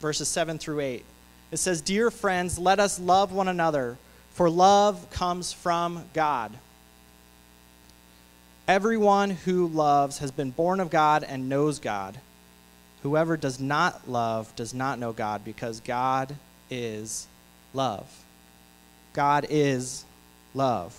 verses 0.00 0.28
7 0.28 0.58
through 0.58 0.80
8, 0.80 1.04
it 1.50 1.56
says, 1.56 1.80
Dear 1.80 2.10
friends, 2.10 2.58
let 2.58 2.80
us 2.80 3.00
love 3.00 3.32
one 3.32 3.48
another, 3.48 3.98
for 4.32 4.48
love 4.48 5.10
comes 5.10 5.52
from 5.52 6.04
God. 6.12 6.52
Everyone 8.70 9.30
who 9.30 9.66
loves 9.66 10.18
has 10.18 10.30
been 10.30 10.52
born 10.52 10.78
of 10.78 10.90
God 10.90 11.24
and 11.24 11.48
knows 11.48 11.80
God. 11.80 12.16
Whoever 13.02 13.36
does 13.36 13.58
not 13.58 14.08
love 14.08 14.54
does 14.54 14.72
not 14.72 15.00
know 15.00 15.12
God, 15.12 15.44
because 15.44 15.80
God 15.80 16.36
is 16.70 17.26
love. 17.74 18.08
God 19.12 19.44
is 19.50 20.04
love. 20.54 20.96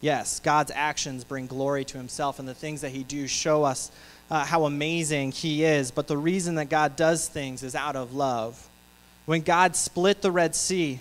Yes, 0.00 0.38
God's 0.38 0.70
actions 0.72 1.24
bring 1.24 1.48
glory 1.48 1.84
to 1.84 1.98
himself, 1.98 2.38
and 2.38 2.46
the 2.46 2.54
things 2.54 2.82
that 2.82 2.92
he 2.92 3.02
do 3.02 3.26
show 3.26 3.64
us 3.64 3.90
uh, 4.30 4.44
how 4.44 4.66
amazing 4.66 5.32
he 5.32 5.64
is. 5.64 5.90
But 5.90 6.06
the 6.06 6.16
reason 6.16 6.54
that 6.54 6.68
God 6.68 6.94
does 6.94 7.26
things 7.26 7.64
is 7.64 7.74
out 7.74 7.96
of 7.96 8.14
love. 8.14 8.68
When 9.24 9.40
God 9.40 9.74
split 9.74 10.22
the 10.22 10.30
Red 10.30 10.54
Sea 10.54 11.00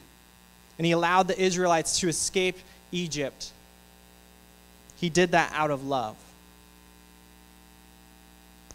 and 0.80 0.88
he 0.88 0.92
allowed 0.92 1.28
the 1.28 1.40
Israelites 1.40 2.00
to 2.00 2.08
escape 2.08 2.58
Egypt, 2.92 3.52
he 5.06 5.10
did 5.12 5.34
that 5.34 5.52
out 5.54 5.70
of 5.70 5.86
love. 5.86 6.16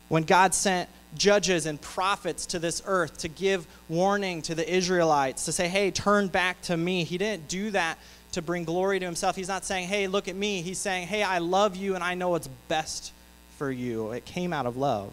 When 0.08 0.22
God 0.22 0.54
sent 0.54 0.88
judges 1.16 1.66
and 1.66 1.80
prophets 1.80 2.46
to 2.46 2.60
this 2.60 2.80
earth 2.86 3.18
to 3.18 3.28
give 3.28 3.66
warning 3.88 4.40
to 4.42 4.54
the 4.54 4.72
Israelites, 4.72 5.46
to 5.46 5.52
say, 5.52 5.66
hey, 5.66 5.90
turn 5.90 6.28
back 6.28 6.62
to 6.62 6.76
me, 6.76 7.02
he 7.02 7.18
didn't 7.18 7.48
do 7.48 7.72
that 7.72 7.98
to 8.30 8.42
bring 8.42 8.62
glory 8.62 9.00
to 9.00 9.04
himself. 9.04 9.34
He's 9.34 9.48
not 9.48 9.64
saying, 9.64 9.88
hey, 9.88 10.06
look 10.06 10.28
at 10.28 10.36
me. 10.36 10.62
He's 10.62 10.78
saying, 10.78 11.08
hey, 11.08 11.24
I 11.24 11.38
love 11.38 11.74
you 11.74 11.96
and 11.96 12.04
I 12.04 12.14
know 12.14 12.28
what's 12.28 12.48
best 12.68 13.12
for 13.58 13.68
you. 13.68 14.12
It 14.12 14.24
came 14.24 14.52
out 14.52 14.66
of 14.66 14.76
love. 14.76 15.12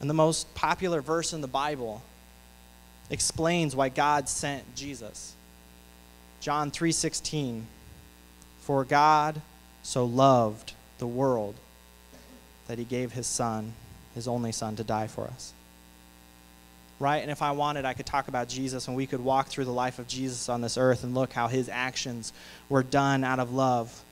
And 0.00 0.08
the 0.08 0.14
most 0.14 0.54
popular 0.54 1.00
verse 1.00 1.32
in 1.32 1.40
the 1.40 1.48
Bible 1.48 2.00
explains 3.10 3.74
why 3.74 3.88
God 3.88 4.28
sent 4.28 4.76
Jesus. 4.76 5.34
John 6.40 6.70
3:16 6.70 7.64
For 8.68 8.84
God 8.84 9.40
so 9.82 10.04
loved 10.04 10.74
the 10.98 11.06
world 11.06 11.54
that 12.66 12.76
he 12.76 12.84
gave 12.84 13.12
his 13.12 13.26
son, 13.26 13.72
his 14.14 14.28
only 14.28 14.52
son 14.52 14.76
to 14.76 14.84
die 14.84 15.06
for 15.06 15.24
us. 15.24 15.54
Right? 17.00 17.22
And 17.22 17.30
if 17.30 17.40
I 17.40 17.52
wanted, 17.52 17.86
I 17.86 17.94
could 17.94 18.04
talk 18.04 18.28
about 18.28 18.46
Jesus 18.46 18.86
and 18.86 18.94
we 18.94 19.06
could 19.06 19.20
walk 19.20 19.46
through 19.46 19.64
the 19.64 19.72
life 19.72 19.98
of 19.98 20.06
Jesus 20.06 20.50
on 20.50 20.60
this 20.60 20.76
earth 20.76 21.02
and 21.02 21.14
look 21.14 21.32
how 21.32 21.48
his 21.48 21.70
actions 21.70 22.34
were 22.68 22.82
done 22.82 23.24
out 23.24 23.38
of 23.38 23.54
love. 23.54 24.02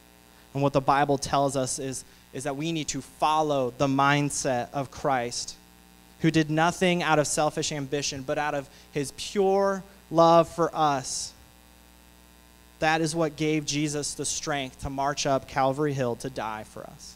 And 0.55 0.63
what 0.63 0.73
the 0.73 0.81
Bible 0.81 1.19
tells 1.19 1.55
us 1.55 1.79
is, 1.79 2.07
is 2.33 2.45
that 2.45 2.57
we 2.57 2.73
need 2.73 2.89
to 2.89 3.03
follow 3.03 3.75
the 3.77 3.89
mindset 3.89 4.69
of 4.73 4.91
Christ 4.91 5.55
who 6.21 6.31
did 6.31 6.49
nothing 6.51 7.03
out 7.03 7.19
of 7.19 7.27
selfish 7.27 7.73
ambition, 7.73 8.23
but 8.23 8.39
out 8.39 8.55
of 8.55 8.71
his 8.93 9.13
pure 9.19 9.85
love 10.11 10.49
for 10.49 10.75
us. 10.75 11.35
That 12.79 13.01
is 13.01 13.15
what 13.15 13.37
gave 13.37 13.65
Jesus 13.65 14.15
the 14.15 14.25
strength 14.25 14.81
to 14.83 14.91
march 14.91 15.27
up 15.27 15.49
Calvary 15.49 15.95
Hill 15.95 16.17
to 16.17 16.31
die 16.31 16.65
for 16.65 16.85
us. 16.85 17.15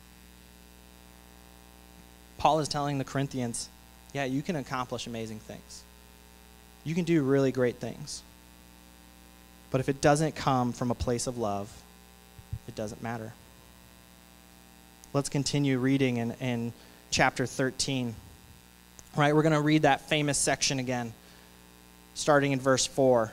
Paul 2.39 2.61
is 2.61 2.69
telling 2.69 2.97
the 2.99 3.05
Corinthians, 3.05 3.69
yeah, 4.15 4.25
you 4.25 4.41
can 4.41 4.57
accomplish 4.57 5.07
amazing 5.07 5.41
things. 5.41 5.83
You 6.85 6.95
can 6.95 7.05
do 7.05 7.23
really 7.23 7.53
great 7.53 7.77
things. 7.77 8.23
But 9.71 9.81
if 9.81 9.89
it 9.89 10.01
doesn't 10.01 10.35
come 10.35 10.73
from 10.73 10.91
a 10.91 10.95
place 10.95 11.27
of 11.27 11.37
love, 11.37 11.71
it 12.67 12.75
doesn't 12.75 13.03
matter. 13.03 13.33
Let's 15.13 15.29
continue 15.29 15.79
reading 15.79 16.17
in, 16.17 16.33
in 16.41 16.73
chapter 17.11 17.45
13. 17.45 18.15
Right, 19.17 19.35
we're 19.35 19.43
going 19.43 19.53
to 19.53 19.61
read 19.61 19.83
that 19.83 20.09
famous 20.09 20.39
section 20.39 20.79
again, 20.79 21.13
starting 22.15 22.53
in 22.53 22.61
verse 22.61 22.87
4. 22.87 23.33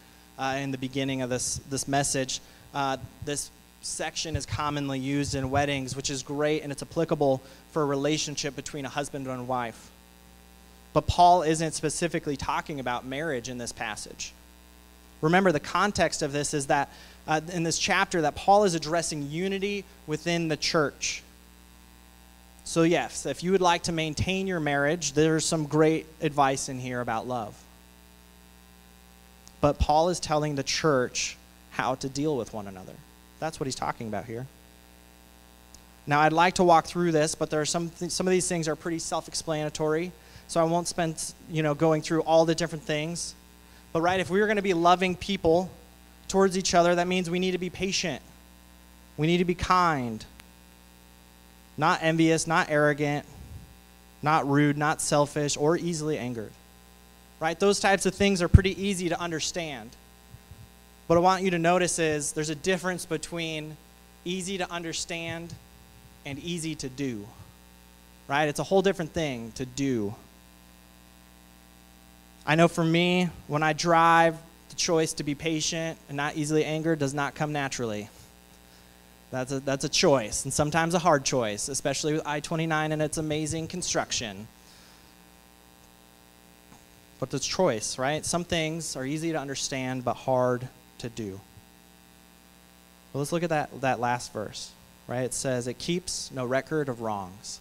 uh, 0.37 0.57
in 0.59 0.71
the 0.71 0.77
beginning 0.77 1.21
of 1.21 1.29
this, 1.29 1.59
this 1.69 1.87
message, 1.87 2.41
uh, 2.73 2.97
this 3.25 3.51
section 3.81 4.35
is 4.35 4.45
commonly 4.45 4.99
used 4.99 5.35
in 5.35 5.49
weddings, 5.49 5.95
which 5.95 6.09
is 6.09 6.23
great 6.23 6.63
and 6.63 6.71
it's 6.71 6.81
applicable 6.81 7.41
for 7.71 7.81
a 7.81 7.85
relationship 7.85 8.55
between 8.55 8.85
a 8.85 8.89
husband 8.89 9.27
and 9.27 9.47
wife. 9.47 9.89
But 10.93 11.07
Paul 11.07 11.43
isn't 11.43 11.73
specifically 11.73 12.37
talking 12.37 12.79
about 12.79 13.05
marriage 13.05 13.49
in 13.49 13.57
this 13.57 13.71
passage. 13.71 14.33
Remember, 15.21 15.51
the 15.51 15.59
context 15.59 16.21
of 16.21 16.31
this 16.31 16.53
is 16.53 16.67
that 16.67 16.89
uh, 17.27 17.41
in 17.53 17.63
this 17.63 17.77
chapter 17.77 18.21
that 18.21 18.35
Paul 18.35 18.63
is 18.63 18.73
addressing 18.73 19.29
unity 19.29 19.85
within 20.07 20.47
the 20.47 20.57
church. 20.57 21.23
So, 22.63 22.83
yes, 22.83 23.25
if 23.25 23.43
you 23.43 23.51
would 23.51 23.61
like 23.61 23.83
to 23.83 23.91
maintain 23.91 24.47
your 24.47 24.59
marriage, 24.59 25.13
there's 25.13 25.45
some 25.45 25.65
great 25.65 26.05
advice 26.21 26.69
in 26.69 26.79
here 26.79 27.01
about 27.01 27.27
love. 27.27 27.55
But 29.61 29.79
Paul 29.79 30.09
is 30.09 30.19
telling 30.19 30.55
the 30.55 30.63
church 30.63 31.37
how 31.71 31.95
to 31.95 32.09
deal 32.09 32.35
with 32.35 32.53
one 32.53 32.67
another. 32.67 32.93
That's 33.39 33.59
what 33.59 33.67
he's 33.67 33.75
talking 33.75 34.07
about 34.07 34.25
here. 34.25 34.47
Now, 36.07 36.19
I'd 36.19 36.33
like 36.33 36.55
to 36.55 36.63
walk 36.63 36.85
through 36.85 37.11
this, 37.11 37.35
but 37.35 37.49
there 37.49 37.61
are 37.61 37.65
some 37.65 37.89
th- 37.89 38.11
some 38.11 38.27
of 38.27 38.31
these 38.31 38.47
things 38.47 38.67
are 38.67 38.75
pretty 38.75 38.99
self-explanatory, 38.99 40.11
so 40.47 40.59
I 40.59 40.63
won't 40.63 40.87
spend 40.87 41.33
you 41.49 41.63
know 41.63 41.75
going 41.75 42.01
through 42.01 42.21
all 42.21 42.45
the 42.45 42.55
different 42.55 42.83
things. 42.83 43.35
But 43.93 44.01
right, 44.01 44.19
if 44.19 44.29
we 44.29 44.41
are 44.41 44.47
going 44.47 44.57
to 44.57 44.63
be 44.63 44.73
loving 44.73 45.15
people 45.15 45.69
towards 46.27 46.57
each 46.57 46.73
other, 46.73 46.95
that 46.95 47.07
means 47.07 47.29
we 47.29 47.39
need 47.39 47.51
to 47.51 47.57
be 47.57 47.69
patient. 47.69 48.21
We 49.17 49.27
need 49.27 49.37
to 49.37 49.45
be 49.45 49.55
kind 49.55 50.25
not 51.77 51.99
envious, 52.01 52.47
not 52.47 52.69
arrogant, 52.69 53.25
not 54.21 54.47
rude, 54.47 54.77
not 54.77 55.01
selfish, 55.01 55.57
or 55.57 55.77
easily 55.77 56.17
angered. 56.17 56.51
Right? 57.41 57.59
Those 57.59 57.79
types 57.79 58.05
of 58.05 58.13
things 58.13 58.41
are 58.41 58.47
pretty 58.47 58.81
easy 58.81 59.09
to 59.09 59.19
understand. 59.19 59.89
What 61.07 61.17
I 61.17 61.19
want 61.19 61.43
you 61.43 61.49
to 61.51 61.59
notice 61.59 61.97
is 61.99 62.31
there's 62.31 62.51
a 62.51 62.55
difference 62.55 63.05
between 63.05 63.75
easy 64.23 64.59
to 64.59 64.71
understand 64.71 65.53
and 66.23 66.37
easy 66.39 66.75
to 66.75 66.87
do. 66.87 67.27
Right? 68.27 68.47
It's 68.47 68.59
a 68.59 68.63
whole 68.63 68.83
different 68.83 69.11
thing 69.11 69.51
to 69.55 69.65
do. 69.65 70.13
I 72.45 72.53
know 72.53 72.67
for 72.67 72.83
me, 72.83 73.29
when 73.47 73.63
I 73.63 73.73
drive, 73.73 74.37
the 74.69 74.75
choice 74.75 75.13
to 75.13 75.23
be 75.23 75.35
patient 75.35 75.97
and 76.09 76.15
not 76.15 76.37
easily 76.37 76.63
angered 76.63 76.99
does 76.99 77.13
not 77.13 77.33
come 77.33 77.51
naturally. 77.51 78.07
That's 79.31 79.51
a, 79.51 79.59
that's 79.59 79.83
a 79.83 79.89
choice, 79.89 80.43
and 80.43 80.53
sometimes 80.53 80.93
a 80.93 80.99
hard 80.99 81.23
choice, 81.25 81.69
especially 81.69 82.13
with 82.13 82.27
I 82.27 82.39
29 82.39 82.91
and 82.91 83.01
its 83.01 83.17
amazing 83.17 83.67
construction. 83.67 84.47
But 87.21 87.33
it's 87.35 87.47
choice, 87.47 87.99
right? 87.99 88.25
Some 88.25 88.43
things 88.43 88.95
are 88.97 89.05
easy 89.05 89.31
to 89.31 89.37
understand 89.37 90.03
but 90.03 90.15
hard 90.15 90.67
to 90.97 91.07
do. 91.07 91.39
Well, 93.13 93.19
let's 93.21 93.31
look 93.31 93.43
at 93.43 93.49
that, 93.49 93.81
that 93.81 93.99
last 93.99 94.33
verse, 94.33 94.71
right? 95.07 95.21
It 95.21 95.33
says, 95.33 95.67
It 95.67 95.77
keeps 95.77 96.31
no 96.31 96.45
record 96.45 96.89
of 96.89 97.01
wrongs. 97.01 97.59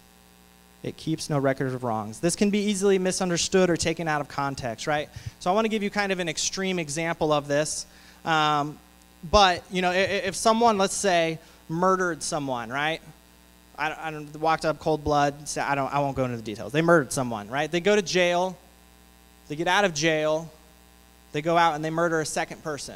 It 0.83 0.97
keeps 0.97 1.29
no 1.29 1.39
record 1.39 1.75
of 1.75 1.85
wrongs. 1.85 2.21
This 2.21 2.37
can 2.37 2.49
be 2.49 2.59
easily 2.59 2.99
misunderstood 2.99 3.69
or 3.69 3.77
taken 3.77 4.09
out 4.09 4.23
of 4.23 4.29
context, 4.29 4.87
right? 4.87 5.11
So 5.41 5.51
I 5.51 5.55
want 5.55 5.67
to 5.67 5.69
give 5.69 5.83
you 5.83 5.91
kind 5.91 6.11
of 6.11 6.21
an 6.21 6.29
extreme 6.29 6.79
example 6.79 7.31
of 7.31 7.47
this. 7.47 7.85
Um, 8.25 8.79
but, 9.31 9.63
you 9.71 9.83
know, 9.83 9.93
if, 9.93 10.29
if, 10.29 10.37
someone, 10.37 10.79
let's 10.79 10.95
say, 10.95 11.39
murdered 11.69 12.23
someone, 12.23 12.71
right? 12.71 13.03
I, 13.79 13.91
I 13.91 14.27
walked 14.39 14.65
up 14.65 14.79
cold 14.79 15.05
blood. 15.05 15.35
I, 15.59 15.75
don't, 15.75 15.93
I 15.93 15.99
won't 15.99 16.17
go 16.17 16.25
into 16.25 16.39
the 16.39 16.43
details. 16.43 16.73
They 16.73 16.81
murdered 16.81 17.13
someone, 17.13 17.51
right? 17.51 17.71
They 17.71 17.81
go 17.81 17.95
to 17.95 18.01
jail. 18.01 18.57
They 19.51 19.57
get 19.57 19.67
out 19.67 19.85
of 19.85 19.93
jail. 19.95 20.49
They 21.33 21.43
go 21.43 21.57
out 21.57 21.75
and 21.75 21.85
they 21.85 21.91
murder 21.91 22.21
a 22.21 22.25
second 22.25 22.63
person. 22.63 22.95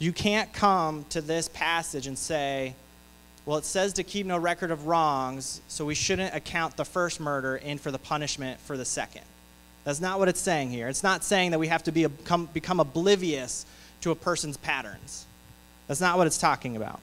You 0.00 0.12
can't 0.12 0.52
come 0.52 1.06
to 1.10 1.20
this 1.20 1.48
passage 1.48 2.08
and 2.08 2.18
say, 2.18 2.74
well, 3.46 3.58
it 3.58 3.64
says 3.64 3.92
to 3.92 4.02
keep 4.02 4.26
no 4.26 4.38
record 4.38 4.72
of 4.72 4.88
wrongs, 4.88 5.60
so 5.68 5.84
we 5.84 5.94
shouldn't 5.94 6.34
account 6.34 6.76
the 6.76 6.84
first 6.84 7.20
murder 7.20 7.54
in 7.54 7.78
for 7.78 7.92
the 7.92 7.98
punishment 7.98 8.58
for 8.58 8.76
the 8.76 8.84
second. 8.84 9.22
That's 9.84 10.00
not 10.00 10.18
what 10.18 10.28
it's 10.28 10.40
saying 10.40 10.70
here. 10.70 10.88
It's 10.88 11.04
not 11.04 11.22
saying 11.22 11.52
that 11.52 11.60
we 11.60 11.68
have 11.68 11.84
to 11.84 11.92
be, 11.92 12.06
become, 12.06 12.46
become 12.52 12.80
oblivious 12.80 13.64
to 14.00 14.10
a 14.10 14.16
person's 14.16 14.56
patterns. 14.56 15.26
That's 15.86 16.00
not 16.00 16.18
what 16.18 16.26
it's 16.26 16.38
talking 16.38 16.74
about. 16.74 16.98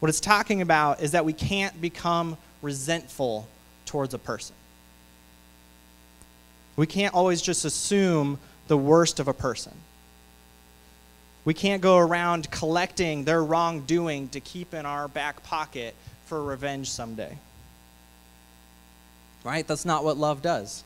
What 0.00 0.08
it's 0.08 0.20
talking 0.20 0.62
about 0.62 1.02
is 1.02 1.10
that 1.10 1.26
we 1.26 1.34
can't 1.34 1.78
become 1.82 2.38
resentful 2.62 3.46
towards 3.84 4.14
a 4.14 4.18
person. 4.18 4.56
We 6.76 6.86
can't 6.86 7.14
always 7.14 7.40
just 7.40 7.64
assume 7.64 8.38
the 8.68 8.76
worst 8.76 9.20
of 9.20 9.28
a 9.28 9.34
person. 9.34 9.72
We 11.44 11.54
can't 11.54 11.82
go 11.82 11.98
around 11.98 12.50
collecting 12.50 13.24
their 13.24 13.44
wrongdoing 13.44 14.28
to 14.30 14.40
keep 14.40 14.72
in 14.72 14.86
our 14.86 15.08
back 15.08 15.42
pocket 15.42 15.94
for 16.26 16.42
revenge 16.42 16.90
someday. 16.90 17.36
Right? 19.44 19.66
That's 19.66 19.84
not 19.84 20.04
what 20.04 20.16
love 20.16 20.40
does. 20.40 20.82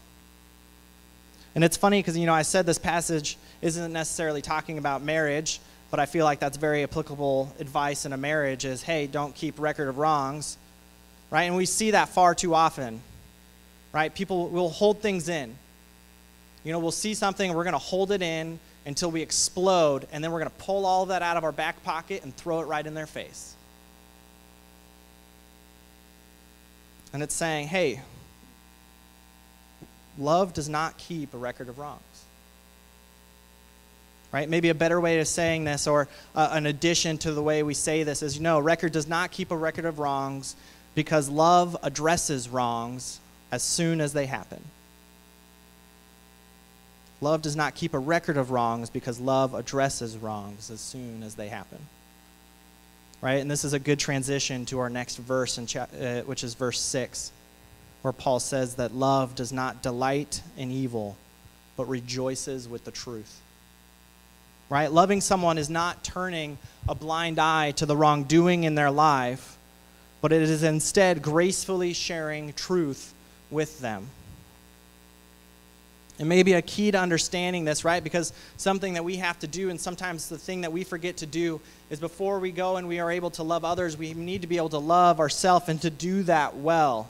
And 1.54 1.62
it's 1.62 1.76
funny 1.76 2.00
because, 2.00 2.18
you 2.18 2.26
know, 2.26 2.34
I 2.34 2.42
said 2.42 2.66
this 2.66 2.78
passage 2.78 3.38
isn't 3.62 3.92
necessarily 3.92 4.42
talking 4.42 4.78
about 4.78 5.02
marriage, 5.02 5.60
but 5.90 6.00
I 6.00 6.06
feel 6.06 6.24
like 6.24 6.40
that's 6.40 6.56
very 6.56 6.82
applicable 6.82 7.54
advice 7.60 8.04
in 8.04 8.12
a 8.12 8.16
marriage 8.16 8.64
is, 8.64 8.82
hey, 8.82 9.06
don't 9.06 9.34
keep 9.34 9.58
record 9.58 9.88
of 9.88 9.98
wrongs. 9.98 10.58
Right? 11.30 11.44
And 11.44 11.56
we 11.56 11.66
see 11.66 11.92
that 11.92 12.08
far 12.08 12.34
too 12.34 12.54
often. 12.54 13.00
Right? 13.92 14.12
People 14.12 14.48
will 14.48 14.70
hold 14.70 15.00
things 15.00 15.28
in. 15.28 15.56
You 16.68 16.74
know, 16.74 16.80
we'll 16.80 16.90
see 16.90 17.14
something, 17.14 17.54
we're 17.54 17.64
going 17.64 17.72
to 17.72 17.78
hold 17.78 18.12
it 18.12 18.20
in 18.20 18.60
until 18.84 19.10
we 19.10 19.22
explode, 19.22 20.06
and 20.12 20.22
then 20.22 20.30
we're 20.30 20.40
going 20.40 20.50
to 20.50 20.64
pull 20.64 20.84
all 20.84 21.06
that 21.06 21.22
out 21.22 21.38
of 21.38 21.44
our 21.44 21.50
back 21.50 21.82
pocket 21.82 22.24
and 22.24 22.36
throw 22.36 22.60
it 22.60 22.64
right 22.64 22.86
in 22.86 22.92
their 22.92 23.06
face. 23.06 23.54
And 27.14 27.22
it's 27.22 27.34
saying, 27.34 27.68
hey, 27.68 28.02
love 30.18 30.52
does 30.52 30.68
not 30.68 30.98
keep 30.98 31.32
a 31.32 31.38
record 31.38 31.70
of 31.70 31.78
wrongs. 31.78 32.02
Right? 34.30 34.46
Maybe 34.46 34.68
a 34.68 34.74
better 34.74 35.00
way 35.00 35.18
of 35.20 35.26
saying 35.26 35.64
this, 35.64 35.86
or 35.86 36.06
uh, 36.34 36.50
an 36.52 36.66
addition 36.66 37.16
to 37.16 37.32
the 37.32 37.42
way 37.42 37.62
we 37.62 37.72
say 37.72 38.02
this, 38.02 38.22
is 38.22 38.36
you 38.36 38.42
know, 38.42 38.58
record 38.58 38.92
does 38.92 39.08
not 39.08 39.30
keep 39.30 39.52
a 39.52 39.56
record 39.56 39.86
of 39.86 39.98
wrongs 39.98 40.54
because 40.94 41.30
love 41.30 41.78
addresses 41.82 42.46
wrongs 42.46 43.20
as 43.50 43.62
soon 43.62 44.02
as 44.02 44.12
they 44.12 44.26
happen. 44.26 44.62
Love 47.20 47.42
does 47.42 47.56
not 47.56 47.74
keep 47.74 47.94
a 47.94 47.98
record 47.98 48.36
of 48.36 48.50
wrongs 48.50 48.90
because 48.90 49.18
love 49.18 49.54
addresses 49.54 50.16
wrongs 50.16 50.70
as 50.70 50.80
soon 50.80 51.22
as 51.22 51.34
they 51.34 51.48
happen. 51.48 51.78
Right? 53.20 53.40
And 53.40 53.50
this 53.50 53.64
is 53.64 53.72
a 53.72 53.80
good 53.80 53.98
transition 53.98 54.64
to 54.66 54.78
our 54.78 54.88
next 54.88 55.16
verse, 55.16 55.58
cha- 55.66 55.88
uh, 56.00 56.20
which 56.22 56.44
is 56.44 56.54
verse 56.54 56.80
6, 56.80 57.32
where 58.02 58.12
Paul 58.12 58.38
says 58.38 58.76
that 58.76 58.94
love 58.94 59.34
does 59.34 59.52
not 59.52 59.82
delight 59.82 60.42
in 60.56 60.70
evil, 60.70 61.16
but 61.76 61.88
rejoices 61.88 62.68
with 62.68 62.84
the 62.84 62.92
truth. 62.92 63.40
Right? 64.70 64.92
Loving 64.92 65.20
someone 65.20 65.58
is 65.58 65.68
not 65.68 66.04
turning 66.04 66.58
a 66.88 66.94
blind 66.94 67.40
eye 67.40 67.72
to 67.72 67.86
the 67.86 67.96
wrongdoing 67.96 68.62
in 68.62 68.76
their 68.76 68.92
life, 68.92 69.56
but 70.20 70.32
it 70.32 70.42
is 70.42 70.62
instead 70.62 71.22
gracefully 71.22 71.94
sharing 71.94 72.52
truth 72.52 73.12
with 73.50 73.80
them. 73.80 74.08
And 76.18 76.28
maybe 76.28 76.54
a 76.54 76.62
key 76.62 76.90
to 76.90 76.98
understanding 76.98 77.64
this, 77.64 77.84
right? 77.84 78.02
Because 78.02 78.32
something 78.56 78.94
that 78.94 79.04
we 79.04 79.16
have 79.16 79.38
to 79.38 79.46
do, 79.46 79.70
and 79.70 79.80
sometimes 79.80 80.28
the 80.28 80.38
thing 80.38 80.62
that 80.62 80.72
we 80.72 80.82
forget 80.82 81.18
to 81.18 81.26
do, 81.26 81.60
is 81.90 82.00
before 82.00 82.40
we 82.40 82.50
go 82.50 82.76
and 82.76 82.88
we 82.88 82.98
are 82.98 83.10
able 83.10 83.30
to 83.30 83.44
love 83.44 83.64
others, 83.64 83.96
we 83.96 84.14
need 84.14 84.40
to 84.42 84.48
be 84.48 84.56
able 84.56 84.70
to 84.70 84.78
love 84.78 85.20
ourselves 85.20 85.68
and 85.68 85.80
to 85.82 85.90
do 85.90 86.24
that 86.24 86.56
well. 86.56 87.08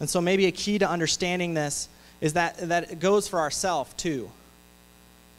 And 0.00 0.10
so 0.10 0.20
maybe 0.20 0.46
a 0.46 0.50
key 0.50 0.78
to 0.80 0.88
understanding 0.88 1.54
this 1.54 1.88
is 2.20 2.32
that, 2.32 2.56
that 2.68 2.90
it 2.90 2.98
goes 2.98 3.28
for 3.28 3.38
ourselves 3.38 3.92
too. 3.94 4.28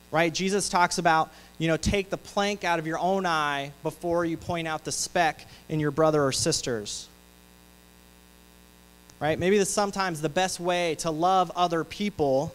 Right? 0.10 0.34
Jesus 0.34 0.70
talks 0.70 0.98
about, 0.98 1.34
you 1.58 1.68
know, 1.68 1.76
take 1.76 2.10
the 2.10 2.18
plank 2.18 2.64
out 2.64 2.80
of 2.80 2.88
your 2.88 3.00
own 3.00 3.26
eye 3.26 3.74
before 3.82 4.24
you 4.24 4.38
point 4.38 4.68
out 4.68 4.86
the 4.86 4.92
speck 4.92 5.46
in 5.68 5.82
your 5.82 5.92
brother 5.92 6.24
or 6.24 6.32
sister's. 6.32 7.10
Right? 9.20 9.38
Maybe 9.38 9.62
sometimes 9.66 10.22
the 10.22 10.30
best 10.30 10.60
way 10.60 10.96
to 10.96 11.12
love 11.12 11.52
other 11.56 11.84
people 11.84 12.54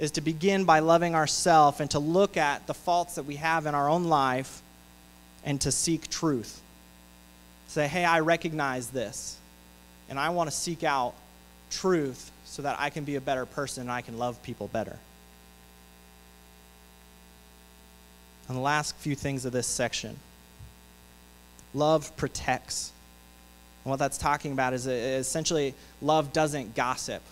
is 0.00 0.12
to 0.12 0.22
begin 0.22 0.64
by 0.64 0.78
loving 0.80 1.14
ourselves 1.14 1.78
and 1.78 1.90
to 1.90 1.98
look 1.98 2.38
at 2.38 2.66
the 2.66 2.72
faults 2.72 3.16
that 3.16 3.24
we 3.24 3.36
have 3.36 3.66
in 3.66 3.74
our 3.74 3.88
own 3.88 4.04
life 4.04 4.62
and 5.44 5.60
to 5.60 5.70
seek 5.70 6.08
truth. 6.08 6.62
Say, 7.68 7.86
hey, 7.86 8.04
I 8.04 8.20
recognize 8.20 8.88
this, 8.88 9.36
and 10.08 10.18
I 10.18 10.30
want 10.30 10.50
to 10.50 10.56
seek 10.56 10.82
out 10.82 11.14
truth 11.70 12.32
so 12.46 12.62
that 12.62 12.76
I 12.80 12.88
can 12.88 13.04
be 13.04 13.16
a 13.16 13.20
better 13.20 13.44
person 13.44 13.82
and 13.82 13.92
I 13.92 14.00
can 14.00 14.18
love 14.18 14.42
people 14.42 14.68
better. 14.68 14.98
And 18.48 18.56
the 18.56 18.62
last 18.62 18.96
few 18.96 19.14
things 19.14 19.44
of 19.44 19.52
this 19.52 19.66
section 19.66 20.18
love 21.74 22.16
protects. 22.16 22.90
And 23.84 23.90
what 23.90 23.98
that's 23.98 24.18
talking 24.18 24.52
about 24.52 24.72
is 24.72 24.88
uh, 24.88 24.90
essentially 24.90 25.74
love 26.00 26.32
doesn't 26.32 26.74
gossip 26.74 27.22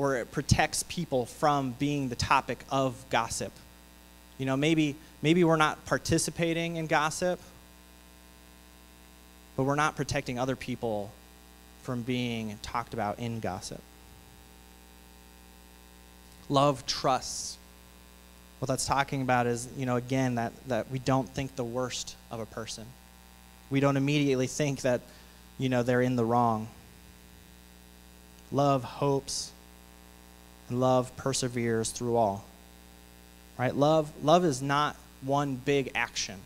or 0.00 0.16
it 0.16 0.32
protects 0.32 0.82
people 0.84 1.26
from 1.26 1.72
being 1.72 2.08
the 2.08 2.16
topic 2.16 2.64
of 2.70 3.04
gossip. 3.10 3.52
You 4.38 4.46
know, 4.46 4.56
maybe, 4.56 4.96
maybe 5.20 5.44
we're 5.44 5.56
not 5.56 5.84
participating 5.84 6.76
in 6.76 6.86
gossip, 6.86 7.38
but 9.58 9.64
we're 9.64 9.74
not 9.74 9.96
protecting 9.96 10.38
other 10.38 10.56
people 10.56 11.12
from 11.82 12.00
being 12.00 12.58
talked 12.62 12.94
about 12.94 13.18
in 13.18 13.40
gossip. 13.40 13.82
Love 16.48 16.86
trusts. 16.86 17.58
What 18.60 18.68
that's 18.68 18.86
talking 18.86 19.20
about 19.20 19.46
is, 19.46 19.68
you 19.76 19.84
know, 19.84 19.96
again, 19.96 20.36
that, 20.36 20.54
that 20.68 20.90
we 20.90 20.98
don't 20.98 21.28
think 21.28 21.56
the 21.56 21.64
worst 21.64 22.16
of 22.30 22.40
a 22.40 22.46
person. 22.46 22.86
We 23.68 23.80
don't 23.80 23.98
immediately 23.98 24.46
think 24.46 24.80
that, 24.80 25.02
you 25.58 25.68
know, 25.68 25.82
they're 25.82 26.00
in 26.00 26.16
the 26.16 26.24
wrong. 26.24 26.68
Love 28.50 28.82
hopes 28.82 29.52
and 30.70 30.80
love 30.80 31.14
perseveres 31.16 31.90
through 31.90 32.16
all. 32.16 32.44
Right? 33.58 33.74
Love 33.74 34.10
love 34.22 34.44
is 34.44 34.62
not 34.62 34.96
one 35.20 35.56
big 35.56 35.90
action. 35.94 36.36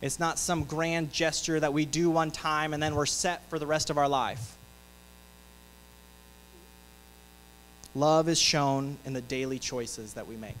It's 0.00 0.18
not 0.18 0.38
some 0.38 0.64
grand 0.64 1.12
gesture 1.12 1.60
that 1.60 1.72
we 1.72 1.84
do 1.84 2.10
one 2.10 2.30
time 2.30 2.72
and 2.72 2.82
then 2.82 2.94
we're 2.94 3.06
set 3.06 3.48
for 3.50 3.58
the 3.58 3.66
rest 3.66 3.90
of 3.90 3.98
our 3.98 4.08
life. 4.08 4.56
Love 7.94 8.28
is 8.28 8.38
shown 8.38 8.96
in 9.04 9.12
the 9.12 9.20
daily 9.20 9.58
choices 9.58 10.14
that 10.14 10.26
we 10.26 10.36
make. 10.36 10.56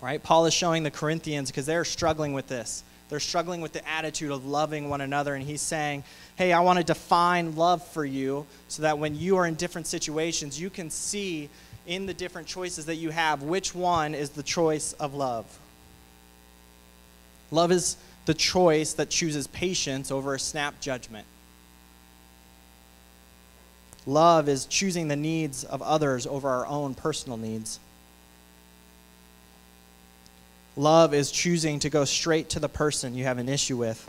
Right? 0.00 0.22
Paul 0.22 0.46
is 0.46 0.54
showing 0.54 0.82
the 0.82 0.90
Corinthians 0.90 1.50
because 1.50 1.66
they're 1.66 1.84
struggling 1.84 2.32
with 2.32 2.48
this. 2.48 2.84
They're 3.08 3.20
struggling 3.20 3.60
with 3.60 3.72
the 3.72 3.86
attitude 3.88 4.30
of 4.30 4.44
loving 4.46 4.88
one 4.88 5.00
another. 5.00 5.34
And 5.34 5.44
he's 5.44 5.62
saying, 5.62 6.04
Hey, 6.36 6.52
I 6.52 6.60
want 6.60 6.78
to 6.78 6.84
define 6.84 7.56
love 7.56 7.86
for 7.86 8.04
you 8.04 8.46
so 8.68 8.82
that 8.82 8.98
when 8.98 9.14
you 9.14 9.36
are 9.36 9.46
in 9.46 9.54
different 9.54 9.86
situations, 9.86 10.60
you 10.60 10.70
can 10.70 10.90
see 10.90 11.48
in 11.86 12.06
the 12.06 12.14
different 12.14 12.46
choices 12.46 12.86
that 12.86 12.96
you 12.96 13.10
have 13.10 13.42
which 13.42 13.74
one 13.74 14.14
is 14.14 14.30
the 14.30 14.42
choice 14.42 14.92
of 14.94 15.14
love. 15.14 15.46
Love 17.50 17.72
is 17.72 17.96
the 18.26 18.34
choice 18.34 18.92
that 18.92 19.08
chooses 19.08 19.46
patience 19.46 20.10
over 20.10 20.34
a 20.34 20.38
snap 20.38 20.78
judgment. 20.80 21.26
Love 24.04 24.48
is 24.48 24.66
choosing 24.66 25.08
the 25.08 25.16
needs 25.16 25.64
of 25.64 25.80
others 25.80 26.26
over 26.26 26.48
our 26.48 26.66
own 26.66 26.94
personal 26.94 27.38
needs. 27.38 27.80
Love 30.78 31.12
is 31.12 31.32
choosing 31.32 31.80
to 31.80 31.90
go 31.90 32.04
straight 32.04 32.50
to 32.50 32.60
the 32.60 32.68
person 32.68 33.16
you 33.16 33.24
have 33.24 33.38
an 33.38 33.48
issue 33.48 33.76
with. 33.76 34.08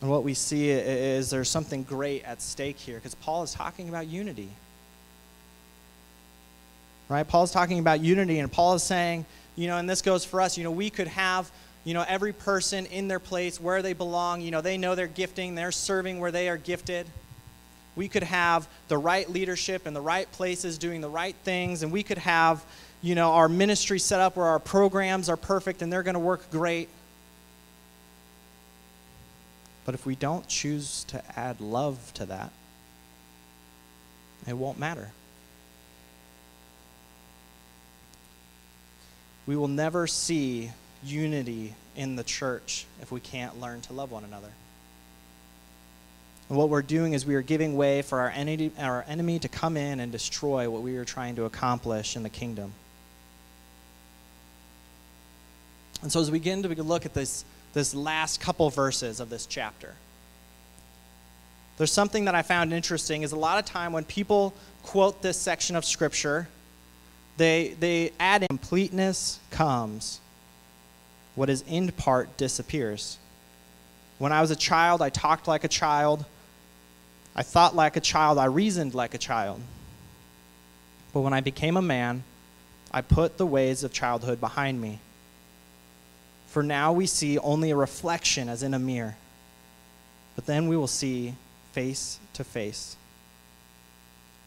And 0.00 0.10
what 0.10 0.24
we 0.24 0.32
see 0.32 0.70
is 0.70 1.28
there's 1.28 1.50
something 1.50 1.82
great 1.82 2.24
at 2.24 2.40
stake 2.40 2.78
here 2.78 2.96
because 2.96 3.14
Paul 3.14 3.42
is 3.42 3.52
talking 3.52 3.90
about 3.90 4.06
unity. 4.06 4.48
Right? 7.10 7.28
Paul's 7.28 7.52
talking 7.52 7.78
about 7.78 8.00
unity, 8.00 8.38
and 8.38 8.50
Paul 8.50 8.74
is 8.74 8.82
saying, 8.82 9.26
you 9.54 9.68
know, 9.68 9.76
and 9.76 9.88
this 9.88 10.00
goes 10.00 10.24
for 10.24 10.40
us, 10.40 10.56
you 10.56 10.64
know, 10.64 10.70
we 10.70 10.88
could 10.88 11.08
have, 11.08 11.50
you 11.84 11.92
know, 11.92 12.04
every 12.08 12.32
person 12.32 12.86
in 12.86 13.06
their 13.06 13.20
place 13.20 13.60
where 13.60 13.82
they 13.82 13.92
belong. 13.92 14.40
You 14.40 14.50
know, 14.50 14.60
they 14.62 14.78
know 14.78 14.94
their 14.94 15.06
gifting, 15.06 15.54
they're 15.54 15.72
serving 15.72 16.20
where 16.20 16.30
they 16.30 16.48
are 16.48 16.56
gifted. 16.56 17.06
We 17.96 18.08
could 18.08 18.24
have 18.24 18.66
the 18.88 18.98
right 18.98 19.28
leadership 19.30 19.86
in 19.86 19.94
the 19.94 20.00
right 20.00 20.30
places 20.32 20.78
doing 20.78 21.00
the 21.00 21.08
right 21.08 21.36
things, 21.44 21.82
and 21.82 21.92
we 21.92 22.02
could 22.02 22.18
have, 22.18 22.64
you 23.02 23.14
know, 23.14 23.32
our 23.32 23.48
ministry 23.48 23.98
set 23.98 24.20
up 24.20 24.36
where 24.36 24.46
our 24.46 24.58
programs 24.58 25.28
are 25.28 25.36
perfect 25.36 25.82
and 25.82 25.92
they're 25.92 26.02
going 26.02 26.14
to 26.14 26.20
work 26.20 26.50
great. 26.50 26.88
But 29.84 29.94
if 29.94 30.04
we 30.04 30.16
don't 30.16 30.46
choose 30.48 31.04
to 31.04 31.22
add 31.38 31.60
love 31.60 32.12
to 32.14 32.26
that, 32.26 32.50
it 34.46 34.56
won't 34.56 34.78
matter. 34.78 35.10
We 39.46 39.56
will 39.56 39.68
never 39.68 40.06
see 40.08 40.72
unity 41.04 41.74
in 41.94 42.16
the 42.16 42.24
church 42.24 42.86
if 43.00 43.12
we 43.12 43.20
can't 43.20 43.60
learn 43.60 43.80
to 43.82 43.92
love 43.92 44.10
one 44.10 44.24
another. 44.24 44.50
And 46.48 46.58
what 46.58 46.68
we're 46.68 46.82
doing 46.82 47.12
is 47.12 47.26
we 47.26 47.34
are 47.34 47.42
giving 47.42 47.76
way 47.76 48.02
for 48.02 48.20
our 48.20 48.30
enemy, 48.30 48.72
our 48.78 49.04
enemy 49.08 49.38
to 49.40 49.48
come 49.48 49.76
in 49.76 50.00
and 50.00 50.12
destroy 50.12 50.68
what 50.70 50.82
we 50.82 50.96
are 50.96 51.04
trying 51.04 51.36
to 51.36 51.44
accomplish 51.44 52.16
in 52.16 52.22
the 52.22 52.28
kingdom. 52.28 52.72
And 56.02 56.12
so 56.12 56.20
as 56.20 56.30
we 56.30 56.38
begin 56.38 56.62
to 56.62 56.82
look 56.82 57.06
at 57.06 57.14
this 57.14 57.44
this 57.76 57.94
last 57.94 58.40
couple 58.40 58.70
verses 58.70 59.20
of 59.20 59.28
this 59.28 59.44
chapter. 59.44 59.94
There's 61.76 61.92
something 61.92 62.24
that 62.24 62.34
I 62.34 62.40
found 62.40 62.72
interesting 62.72 63.20
is 63.20 63.32
a 63.32 63.36
lot 63.36 63.58
of 63.58 63.66
time 63.66 63.92
when 63.92 64.04
people 64.04 64.54
quote 64.82 65.20
this 65.20 65.36
section 65.36 65.76
of 65.76 65.84
scripture, 65.84 66.48
they, 67.36 67.76
they 67.78 68.12
add 68.18 68.40
in 68.40 68.48
completeness 68.48 69.40
comes, 69.50 70.20
what 71.34 71.50
is 71.50 71.62
in 71.68 71.92
part 71.92 72.34
disappears. 72.38 73.18
When 74.16 74.32
I 74.32 74.40
was 74.40 74.50
a 74.50 74.56
child, 74.56 75.02
I 75.02 75.10
talked 75.10 75.46
like 75.46 75.64
a 75.64 75.68
child. 75.68 76.24
I 77.34 77.42
thought 77.42 77.76
like 77.76 77.96
a 77.96 78.00
child. 78.00 78.38
I 78.38 78.46
reasoned 78.46 78.94
like 78.94 79.12
a 79.12 79.18
child. 79.18 79.60
But 81.12 81.20
when 81.20 81.34
I 81.34 81.42
became 81.42 81.76
a 81.76 81.82
man, 81.82 82.24
I 82.90 83.02
put 83.02 83.36
the 83.36 83.44
ways 83.44 83.84
of 83.84 83.92
childhood 83.92 84.40
behind 84.40 84.80
me. 84.80 85.00
For 86.56 86.62
now 86.62 86.90
we 86.90 87.04
see 87.04 87.36
only 87.36 87.70
a 87.70 87.76
reflection 87.76 88.48
as 88.48 88.62
in 88.62 88.72
a 88.72 88.78
mirror, 88.78 89.14
but 90.36 90.46
then 90.46 90.68
we 90.68 90.76
will 90.78 90.86
see 90.86 91.34
face 91.72 92.18
to 92.32 92.44
face. 92.44 92.96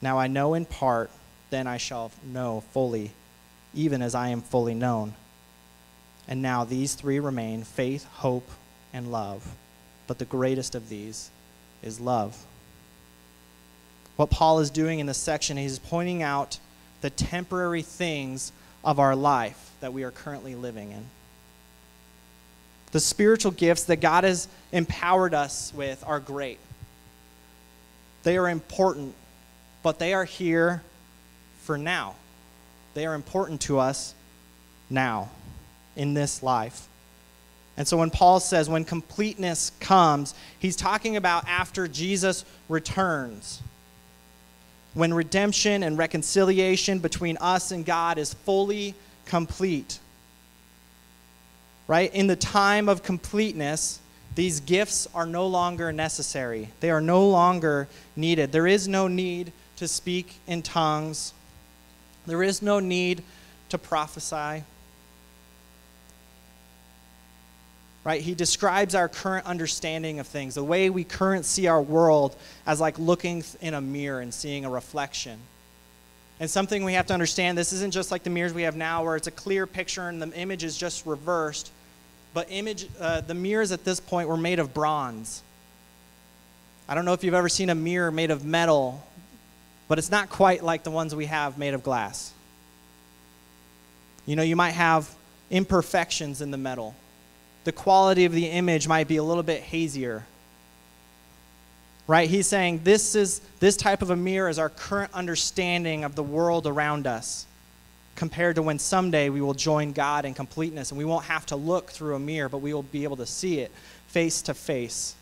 Now 0.02 0.18
I 0.18 0.26
know 0.26 0.56
in 0.56 0.66
part, 0.66 1.12
then 1.52 1.68
I 1.68 1.78
shall 1.78 2.10
know 2.24 2.64
fully, 2.74 3.12
even 3.76 4.02
as 4.02 4.16
I 4.16 4.30
am 4.30 4.42
fully 4.42 4.74
known. 4.74 5.14
And 6.28 6.42
now 6.42 6.64
these 6.64 6.96
three 6.96 7.20
remain 7.20 7.64
faith, 7.64 8.06
hope, 8.06 8.50
and 8.92 9.12
love. 9.12 9.48
But 10.08 10.18
the 10.18 10.26
greatest 10.26 10.74
of 10.74 10.90
these 10.90 11.30
is 11.84 12.00
love. 12.00 12.44
What 14.16 14.32
Paul 14.32 14.62
is 14.62 14.72
doing 14.72 14.98
in 14.98 15.06
this 15.06 15.20
section, 15.20 15.58
he's 15.58 15.78
pointing 15.78 16.24
out 16.24 16.58
the 17.02 17.12
temporary 17.12 17.84
things 17.84 18.52
of 18.84 18.98
our 18.98 19.16
life 19.16 19.74
that 19.80 19.94
we 19.94 20.02
are 20.02 20.10
currently 20.10 20.56
living 20.56 20.92
in. 20.92 21.06
The 22.92 23.00
spiritual 23.00 23.52
gifts 23.52 23.84
that 23.86 23.98
God 23.98 24.24
has 24.24 24.48
empowered 24.72 25.34
us 25.34 25.72
with 25.76 26.04
are 26.08 26.20
great. 26.20 26.60
They 28.24 28.38
are 28.38 28.50
important, 28.50 29.16
but 29.84 30.00
they 30.00 30.14
are 30.14 30.26
here 30.26 30.82
for 31.64 31.78
now. 31.78 32.16
They 32.96 33.06
are 33.06 33.14
important 33.14 33.62
to 33.62 33.80
us 33.80 34.16
now, 34.90 35.30
in 35.96 36.14
this 36.16 36.42
life. 36.42 36.88
And 37.78 37.88
so 37.88 37.96
when 37.96 38.10
Paul 38.10 38.40
says 38.40 38.70
when 38.70 38.84
completeness 38.84 39.72
comes, 39.80 40.34
he's 40.58 40.76
talking 40.76 41.16
about 41.16 41.48
after 41.48 41.88
Jesus 41.88 42.44
returns. 42.68 43.62
When 44.96 45.14
redemption 45.14 45.84
and 45.84 45.98
reconciliation 45.98 47.00
between 47.00 47.38
us 47.38 47.72
and 47.72 47.86
God 47.86 48.18
is 48.18 48.34
fully 48.34 48.96
complete 49.26 50.00
right? 51.90 52.14
In 52.14 52.28
the 52.28 52.36
time 52.36 52.88
of 52.88 53.02
completeness, 53.02 54.00
these 54.36 54.60
gifts 54.60 55.08
are 55.16 55.26
no 55.26 55.48
longer 55.48 55.92
necessary. 55.92 56.70
They 56.82 56.92
are 56.92 57.02
no 57.02 57.28
longer 57.28 57.88
needed. 58.16 58.52
There 58.52 58.68
is 58.68 58.88
no 58.88 59.08
need 59.08 59.52
to 59.78 59.88
speak 59.88 60.36
in 60.46 60.62
tongues. 60.62 61.34
There 62.28 62.44
is 62.44 62.62
no 62.62 62.80
need 62.80 63.24
to 63.70 63.80
prophesy. 63.80 64.64
Right? 68.04 68.22
He 68.22 68.36
describes 68.36 68.94
our 68.94 69.10
current 69.10 69.48
understanding 69.48 70.20
of 70.20 70.28
things, 70.28 70.54
the 70.54 70.64
way 70.64 70.92
we 70.92 71.04
current 71.04 71.44
see 71.44 71.66
our 71.66 71.82
world 71.82 72.36
as 72.68 72.80
like 72.80 73.00
looking 73.00 73.44
in 73.62 73.74
a 73.74 73.82
mirror 73.82 74.22
and 74.22 74.32
seeing 74.32 74.64
a 74.64 74.70
reflection. 74.70 75.40
And 76.40 76.48
something 76.48 76.84
we 76.84 76.94
have 76.94 77.08
to 77.08 77.16
understand 77.16 77.58
this 77.58 77.74
isn't 77.74 77.92
just 77.92 78.12
like 78.12 78.22
the 78.22 78.30
mirrors 78.30 78.54
we 78.54 78.62
have 78.62 78.76
now 78.76 79.04
where 79.04 79.16
it's 79.16 79.28
a 79.28 79.32
clear 79.32 79.66
picture 79.66 80.08
and 80.08 80.22
the 80.22 80.32
image 80.40 80.64
is 80.64 80.78
just 80.78 81.08
reversed 81.08 81.72
but 82.34 82.48
image 82.50 82.88
uh, 83.00 83.22
the 83.22 83.34
mirrors 83.34 83.72
at 83.72 83.84
this 83.84 84.00
point 84.00 84.30
were 84.30 84.38
made 84.38 84.60
of 84.60 84.74
bronze. 84.74 85.42
I 86.88 86.96
don't 86.96 87.06
know 87.06 87.14
if 87.14 87.24
you've 87.24 87.34
ever 87.34 87.50
seen 87.50 87.70
a 87.70 87.76
mirror 87.76 88.12
made 88.12 88.32
of 88.32 88.46
metal, 88.46 89.04
but 89.88 89.98
it's 89.98 90.12
not 90.12 90.30
quite 90.30 90.64
like 90.64 90.84
the 90.84 90.92
ones 90.92 91.14
we 91.16 91.26
have 91.26 91.58
made 91.58 91.74
of 91.74 91.84
glass. 91.84 92.34
You 94.26 94.36
know, 94.36 94.44
you 94.44 94.56
might 94.56 94.72
have 94.72 95.10
imperfections 95.50 96.42
in 96.42 96.52
the 96.52 96.58
metal. 96.58 96.96
The 97.64 97.72
quality 97.72 98.26
of 98.26 98.32
the 98.32 98.46
image 98.46 98.88
might 98.88 99.08
be 99.08 99.18
a 99.18 99.24
little 99.24 99.44
bit 99.44 99.62
hazier. 99.62 100.26
Right? 102.08 102.30
He's 102.30 102.48
saying 102.48 102.82
this 102.84 103.14
is 103.16 103.42
this 103.60 103.76
type 103.78 104.02
of 104.02 104.10
a 104.10 104.16
mirror 104.16 104.50
is 104.50 104.58
our 104.58 104.70
current 104.70 105.14
understanding 105.14 106.04
of 106.04 106.16
the 106.16 106.24
world 106.24 106.66
around 106.66 107.06
us 107.06 107.46
compared 108.20 108.58
to 108.58 108.62
when 108.62 108.78
someday 108.78 109.30
we 109.30 109.40
will 109.40 109.54
join 109.54 109.94
God 109.94 110.26
in 110.26 110.34
completeness 110.34 110.92
and 110.92 110.98
we 110.98 111.06
won't 111.06 111.24
have 111.24 111.46
to 111.46 111.56
look 111.56 111.90
through 111.90 112.16
a 112.16 112.20
mirror, 112.20 112.50
but 112.50 112.58
we 112.58 112.74
will 112.74 112.84
be 112.84 113.06
able 113.06 113.16
to 113.16 113.26
see 113.26 113.60
it 113.60 113.72
face 114.08 114.42
to 114.42 114.54
face. 114.54 115.16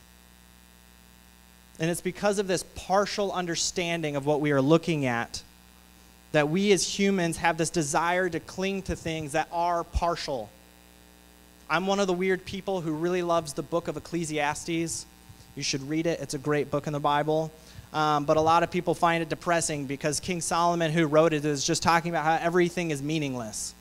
And 1.79 1.91
it's 1.91 2.01
because 2.01 2.39
of 2.39 2.47
this 2.47 2.63
partial 2.75 3.31
understanding 3.31 4.15
of 4.15 4.25
what 4.25 4.41
we 4.41 4.51
are 4.51 4.63
looking 4.63 5.05
at 5.05 5.43
that 6.31 6.49
we 6.49 6.71
as 6.71 6.97
humans 6.99 7.37
have 7.37 7.55
this 7.55 7.69
desire 7.69 8.29
to 8.29 8.39
cling 8.39 8.81
to 8.81 8.95
things 8.95 9.33
that 9.33 9.47
are 9.51 9.83
partial. 9.83 10.49
I'm 11.69 11.85
one 11.85 11.99
of 11.99 12.07
the 12.07 12.13
weird 12.13 12.45
people 12.45 12.81
who 12.81 12.93
really 12.93 13.21
loves 13.21 13.53
the 13.53 13.61
book 13.61 13.87
of 13.87 13.95
Ecclesiastes. 13.95 15.05
You 15.55 15.63
should 15.63 15.87
read 15.87 16.07
it, 16.07 16.19
it's 16.19 16.33
a 16.33 16.39
great 16.39 16.71
book 16.71 16.87
in 16.87 16.93
the 16.93 16.99
Bible. 16.99 17.51
Um, 17.97 18.25
but 18.25 18.37
a 18.37 18.41
lot 18.41 18.61
of 18.61 18.69
people 18.69 18.93
find 18.93 19.23
it 19.23 19.29
depressing 19.29 19.87
because 19.87 20.19
King 20.19 20.39
Solomon, 20.39 20.91
who 20.91 21.07
wrote 21.07 21.33
it, 21.33 21.43
is 21.43 21.63
just 21.63 21.81
talking 21.81 22.11
about 22.11 22.25
how 22.25 22.37
everything 22.45 22.91
is 22.91 23.01
meaningless. 23.01 23.73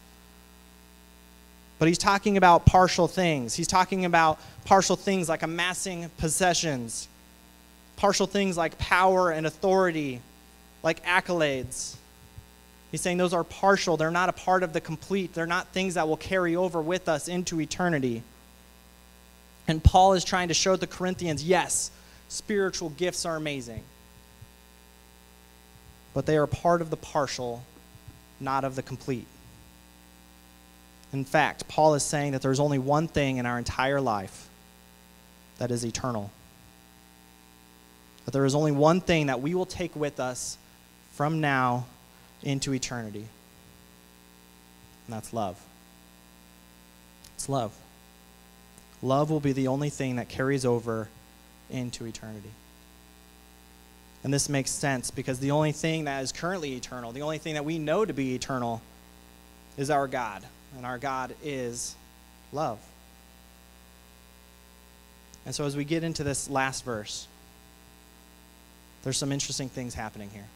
But 1.78 1.88
he's 1.88 1.98
talking 1.98 2.38
about 2.38 2.64
partial 2.64 3.08
things. 3.08 3.54
He's 3.54 3.66
talking 3.66 4.06
about 4.06 4.40
partial 4.64 4.96
things 4.96 5.28
like 5.28 5.42
amassing 5.42 6.08
possessions, 6.16 7.08
partial 7.96 8.26
things 8.26 8.56
like 8.56 8.78
power 8.78 9.32
and 9.32 9.46
authority, 9.46 10.22
like 10.82 11.04
accolades. 11.04 11.96
He's 12.90 13.02
saying 13.02 13.18
those 13.18 13.34
are 13.34 13.44
partial. 13.44 13.98
They're 13.98 14.10
not 14.10 14.30
a 14.30 14.32
part 14.32 14.62
of 14.62 14.72
the 14.72 14.80
complete. 14.80 15.34
They're 15.34 15.44
not 15.44 15.68
things 15.74 15.92
that 15.92 16.08
will 16.08 16.16
carry 16.16 16.56
over 16.56 16.80
with 16.80 17.06
us 17.10 17.28
into 17.28 17.60
eternity. 17.60 18.22
And 19.68 19.84
Paul 19.84 20.14
is 20.14 20.24
trying 20.24 20.48
to 20.48 20.54
show 20.54 20.74
the 20.74 20.86
Corinthians 20.86 21.44
yes, 21.44 21.90
spiritual 22.28 22.88
gifts 22.88 23.26
are 23.26 23.36
amazing 23.36 23.82
but 26.16 26.24
they 26.24 26.38
are 26.38 26.46
part 26.46 26.80
of 26.80 26.88
the 26.88 26.96
partial, 26.96 27.62
not 28.40 28.64
of 28.64 28.74
the 28.74 28.82
complete. 28.82 29.26
In 31.12 31.26
fact, 31.26 31.68
Paul 31.68 31.92
is 31.92 32.02
saying 32.02 32.32
that 32.32 32.40
there's 32.40 32.58
only 32.58 32.78
one 32.78 33.06
thing 33.06 33.36
in 33.36 33.44
our 33.44 33.58
entire 33.58 34.00
life 34.00 34.48
that 35.58 35.70
is 35.70 35.84
eternal. 35.84 36.30
That 38.24 38.30
there 38.30 38.46
is 38.46 38.54
only 38.54 38.72
one 38.72 39.02
thing 39.02 39.26
that 39.26 39.42
we 39.42 39.54
will 39.54 39.66
take 39.66 39.94
with 39.94 40.18
us 40.18 40.56
from 41.12 41.42
now 41.42 41.84
into 42.42 42.72
eternity. 42.72 43.26
And 45.06 45.16
that's 45.16 45.34
love. 45.34 45.62
It's 47.34 47.50
love. 47.50 47.76
Love 49.02 49.28
will 49.28 49.40
be 49.40 49.52
the 49.52 49.68
only 49.68 49.90
thing 49.90 50.16
that 50.16 50.30
carries 50.30 50.64
over 50.64 51.08
into 51.68 52.06
eternity. 52.06 52.52
And 54.26 54.34
this 54.34 54.48
makes 54.48 54.72
sense 54.72 55.12
because 55.12 55.38
the 55.38 55.52
only 55.52 55.70
thing 55.70 56.06
that 56.06 56.20
is 56.20 56.32
currently 56.32 56.74
eternal, 56.74 57.12
the 57.12 57.22
only 57.22 57.38
thing 57.38 57.54
that 57.54 57.64
we 57.64 57.78
know 57.78 58.04
to 58.04 58.12
be 58.12 58.34
eternal, 58.34 58.82
is 59.76 59.88
our 59.88 60.08
God. 60.08 60.42
And 60.76 60.84
our 60.84 60.98
God 60.98 61.36
is 61.44 61.94
love. 62.52 62.80
And 65.44 65.54
so 65.54 65.64
as 65.64 65.76
we 65.76 65.84
get 65.84 66.02
into 66.02 66.24
this 66.24 66.50
last 66.50 66.84
verse, 66.84 67.28
there's 69.04 69.16
some 69.16 69.30
interesting 69.30 69.68
things 69.68 69.94
happening 69.94 70.30
here. 70.30 70.48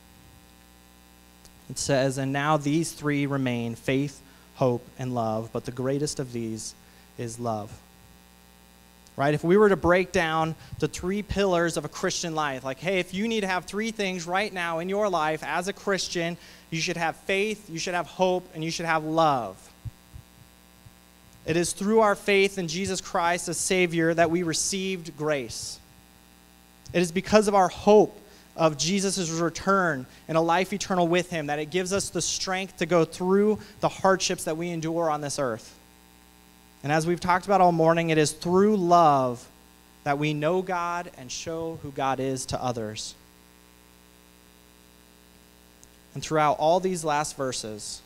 It 1.71 1.79
says, 1.79 2.19
And 2.19 2.33
now 2.33 2.57
these 2.57 2.91
three 2.91 3.27
remain 3.27 3.77
faith, 3.77 4.21
hope, 4.57 4.85
and 4.99 5.15
love, 5.15 5.51
but 5.53 5.65
the 5.65 5.71
greatest 5.71 6.19
of 6.19 6.33
these 6.33 6.75
is 7.19 7.39
love. 7.39 7.71
Right? 9.17 9.35
If 9.35 9.45
we 9.45 9.57
were 9.57 9.69
to 9.69 9.77
break 9.77 10.13
down 10.13 10.55
the 10.79 10.89
three 10.89 11.23
pillars 11.23 11.77
of 11.77 11.85
a 11.85 11.89
Christian 11.89 12.35
life, 12.35 12.65
like, 12.65 12.79
hey, 12.79 13.01
if 13.01 13.13
you 13.13 13.29
need 13.29 13.43
to 13.43 13.47
have 13.47 13.67
three 13.67 13.91
things 13.91 14.27
right 14.27 14.53
now 14.53 14.79
in 14.79 14.89
your 14.89 15.11
life 15.11 15.43
as 15.45 15.69
a 15.69 15.73
Christian, 15.73 16.39
you 16.71 16.81
should 16.81 16.97
have 16.97 17.17
faith, 17.17 17.69
you 17.69 17.79
should 17.79 17.95
have 17.95 18.07
hope, 18.07 18.49
and 18.55 18.65
you 18.65 18.71
should 18.71 18.87
have 18.87 19.05
love. 19.05 19.57
It 21.45 21.57
is 21.57 21.73
through 21.73 22.01
our 22.01 22.15
faith 22.15 22.59
in 22.59 22.69
Jesus 22.69 23.01
Christ 23.01 23.49
as 23.49 23.59
Savior 23.59 24.15
that 24.15 24.31
we 24.31 24.43
received 24.43 25.17
grace. 25.17 25.79
It 26.93 27.03
is 27.03 27.13
because 27.13 27.49
of 27.49 27.55
our 27.55 27.69
hope 27.69 28.19
of 28.57 28.77
Jesus' 28.77 29.31
return 29.31 30.07
and 30.29 30.37
a 30.37 30.41
life 30.41 30.73
eternal 30.73 31.09
with 31.09 31.31
Him 31.31 31.47
that 31.47 31.59
it 31.59 31.71
gives 31.71 31.93
us 31.93 32.11
the 32.11 32.21
strength 32.21 32.77
to 32.79 32.87
go 32.87 33.05
through 33.05 33.59
the 33.81 33.89
hardships 33.89 34.45
that 34.45 34.57
we 34.57 34.71
endure 34.71 35.11
on 35.11 35.21
this 35.21 35.39
earth. 35.39 35.75
And 36.83 36.91
as 36.93 37.07
we've 37.07 37.21
talked 37.21 37.45
about 37.45 37.61
all 37.61 37.73
morning, 37.73 38.11
it 38.11 38.19
is 38.19 38.33
through 38.33 38.77
love 38.77 39.47
that 40.05 40.19
we 40.19 40.33
know 40.33 40.63
God 40.63 41.11
and 41.19 41.31
show 41.31 41.79
who 41.83 41.91
God 41.91 42.21
is 42.21 42.47
to 42.47 42.63
others. 42.63 43.15
And 46.15 46.23
throughout 46.23 46.59
all 46.59 46.81
these 46.81 47.05
last 47.05 47.37
verses, 47.37 48.01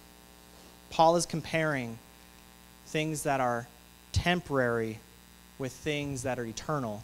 Paul 0.90 1.16
is 1.16 1.24
comparing 1.24 1.98
things 2.86 3.22
that 3.22 3.40
are 3.40 3.66
temporary 4.12 4.98
with 5.58 5.72
things 5.72 6.24
that 6.24 6.38
are 6.38 6.44
eternal. 6.44 7.02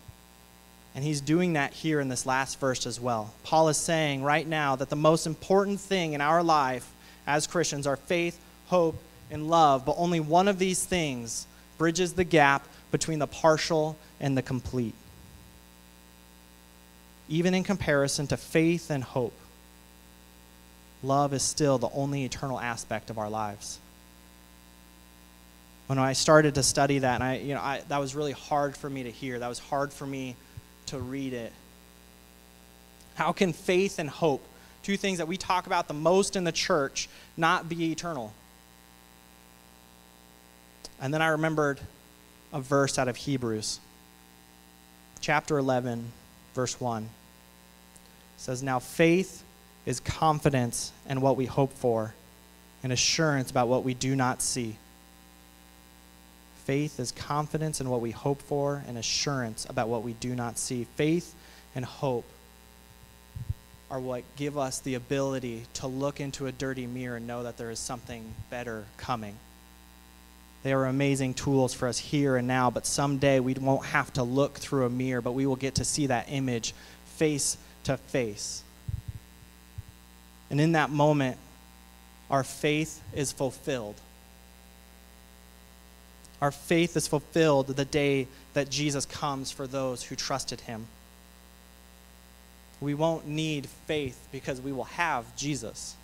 And 0.94 1.04
he's 1.04 1.20
doing 1.20 1.52
that 1.52 1.72
here 1.72 2.00
in 2.00 2.08
this 2.08 2.26
last 2.26 2.58
verse 2.58 2.84
as 2.86 3.00
well. 3.00 3.32
Paul 3.44 3.68
is 3.68 3.76
saying 3.76 4.24
right 4.24 4.46
now 4.46 4.76
that 4.76 4.90
the 4.90 4.96
most 4.96 5.26
important 5.26 5.80
thing 5.80 6.14
in 6.14 6.20
our 6.20 6.42
life 6.42 6.90
as 7.26 7.46
Christians 7.46 7.86
are 7.86 7.96
faith, 7.96 8.38
hope, 8.66 9.00
and 9.30 9.48
love. 9.48 9.86
But 9.86 9.94
only 9.98 10.18
one 10.18 10.48
of 10.48 10.58
these 10.58 10.84
things 10.84 11.46
bridges 11.80 12.12
the 12.12 12.24
gap 12.24 12.68
between 12.90 13.18
the 13.18 13.26
partial 13.26 13.96
and 14.20 14.36
the 14.36 14.42
complete. 14.42 14.92
Even 17.26 17.54
in 17.54 17.64
comparison 17.64 18.26
to 18.26 18.36
faith 18.36 18.90
and 18.90 19.02
hope, 19.02 19.32
love 21.02 21.32
is 21.32 21.42
still 21.42 21.78
the 21.78 21.88
only 21.94 22.26
eternal 22.26 22.60
aspect 22.60 23.08
of 23.08 23.16
our 23.16 23.30
lives. 23.30 23.78
When 25.86 25.98
I 25.98 26.12
started 26.12 26.56
to 26.56 26.62
study 26.62 26.98
that, 26.98 27.14
and 27.14 27.24
I, 27.24 27.36
you 27.38 27.54
know, 27.54 27.62
I, 27.62 27.80
that 27.88 27.98
was 27.98 28.14
really 28.14 28.32
hard 28.32 28.76
for 28.76 28.90
me 28.90 29.04
to 29.04 29.10
hear. 29.10 29.38
That 29.38 29.48
was 29.48 29.58
hard 29.58 29.90
for 29.90 30.06
me 30.06 30.36
to 30.88 30.98
read 30.98 31.32
it. 31.32 31.50
How 33.14 33.32
can 33.32 33.54
faith 33.54 33.98
and 33.98 34.10
hope, 34.10 34.44
two 34.82 34.98
things 34.98 35.16
that 35.16 35.28
we 35.28 35.38
talk 35.38 35.66
about 35.66 35.88
the 35.88 35.94
most 35.94 36.36
in 36.36 36.44
the 36.44 36.52
church, 36.52 37.08
not 37.38 37.70
be 37.70 37.90
eternal? 37.90 38.34
And 41.00 41.14
then 41.14 41.22
I 41.22 41.28
remembered 41.28 41.80
a 42.52 42.60
verse 42.60 42.98
out 42.98 43.08
of 43.08 43.16
Hebrews, 43.16 43.80
chapter 45.20 45.56
11, 45.56 46.12
verse 46.54 46.80
1. 46.80 47.04
It 47.04 47.08
says, 48.36 48.62
Now 48.62 48.78
faith 48.78 49.42
is 49.86 50.00
confidence 50.00 50.92
in 51.08 51.20
what 51.20 51.36
we 51.36 51.46
hope 51.46 51.72
for, 51.72 52.14
and 52.82 52.92
assurance 52.92 53.50
about 53.50 53.68
what 53.68 53.84
we 53.84 53.94
do 53.94 54.14
not 54.14 54.42
see. 54.42 54.76
Faith 56.64 57.00
is 57.00 57.12
confidence 57.12 57.80
in 57.80 57.88
what 57.88 58.00
we 58.00 58.10
hope 58.10 58.40
for 58.42 58.84
and 58.86 58.96
assurance 58.96 59.66
about 59.68 59.88
what 59.88 60.02
we 60.02 60.12
do 60.14 60.34
not 60.34 60.58
see. 60.58 60.84
Faith 60.96 61.34
and 61.74 61.84
hope 61.84 62.24
are 63.90 63.98
what 63.98 64.22
give 64.36 64.56
us 64.56 64.78
the 64.78 64.94
ability 64.94 65.64
to 65.74 65.86
look 65.86 66.20
into 66.20 66.46
a 66.46 66.52
dirty 66.52 66.86
mirror 66.86 67.16
and 67.16 67.26
know 67.26 67.42
that 67.42 67.56
there 67.56 67.70
is 67.70 67.78
something 67.78 68.34
better 68.50 68.84
coming. 68.98 69.36
They 70.62 70.72
are 70.72 70.84
amazing 70.86 71.34
tools 71.34 71.72
for 71.72 71.88
us 71.88 71.98
here 71.98 72.36
and 72.36 72.46
now, 72.46 72.70
but 72.70 72.84
someday 72.84 73.40
we 73.40 73.54
won't 73.54 73.86
have 73.86 74.12
to 74.14 74.22
look 74.22 74.58
through 74.58 74.84
a 74.84 74.90
mirror, 74.90 75.22
but 75.22 75.32
we 75.32 75.46
will 75.46 75.56
get 75.56 75.76
to 75.76 75.84
see 75.84 76.06
that 76.06 76.26
image 76.28 76.74
face 77.16 77.56
to 77.84 77.96
face. 77.96 78.62
And 80.50 80.60
in 80.60 80.72
that 80.72 80.90
moment, 80.90 81.38
our 82.30 82.44
faith 82.44 83.00
is 83.14 83.32
fulfilled. 83.32 83.96
Our 86.40 86.50
faith 86.50 86.96
is 86.96 87.06
fulfilled 87.06 87.68
the 87.68 87.84
day 87.84 88.26
that 88.54 88.70
Jesus 88.70 89.06
comes 89.06 89.50
for 89.50 89.66
those 89.66 90.02
who 90.02 90.16
trusted 90.16 90.60
him. 90.62 90.86
We 92.80 92.94
won't 92.94 93.26
need 93.26 93.66
faith 93.86 94.18
because 94.32 94.60
we 94.60 94.72
will 94.72 94.84
have 94.84 95.36
Jesus. 95.36 95.96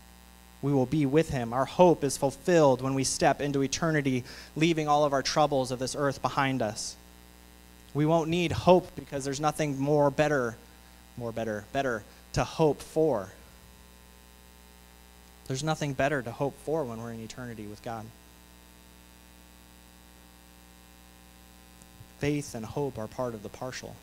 We 0.62 0.72
will 0.72 0.86
be 0.86 1.06
with 1.06 1.30
him. 1.30 1.52
Our 1.52 1.64
hope 1.64 2.02
is 2.02 2.16
fulfilled 2.16 2.82
when 2.82 2.94
we 2.94 3.04
step 3.04 3.40
into 3.40 3.62
eternity, 3.62 4.24
leaving 4.54 4.88
all 4.88 5.04
of 5.04 5.12
our 5.12 5.22
troubles 5.22 5.70
of 5.70 5.78
this 5.78 5.94
earth 5.96 6.22
behind 6.22 6.62
us. 6.62 6.96
We 7.94 8.06
won't 8.06 8.28
need 8.28 8.52
hope 8.52 8.94
because 8.96 9.24
there's 9.24 9.40
nothing 9.40 9.78
more 9.78 10.10
better, 10.10 10.56
more 11.16 11.32
better, 11.32 11.64
better 11.72 12.02
to 12.32 12.44
hope 12.44 12.80
for. 12.80 13.30
There's 15.46 15.62
nothing 15.62 15.92
better 15.92 16.22
to 16.22 16.32
hope 16.32 16.58
for 16.64 16.84
when 16.84 17.00
we're 17.00 17.12
in 17.12 17.20
eternity 17.20 17.66
with 17.66 17.82
God. 17.82 18.04
faith 22.18 22.54
and 22.54 22.64
hope 22.64 22.98
are 22.98 23.06
part 23.06 23.34
of 23.34 23.42
the 23.42 23.48
partial. 23.48 23.94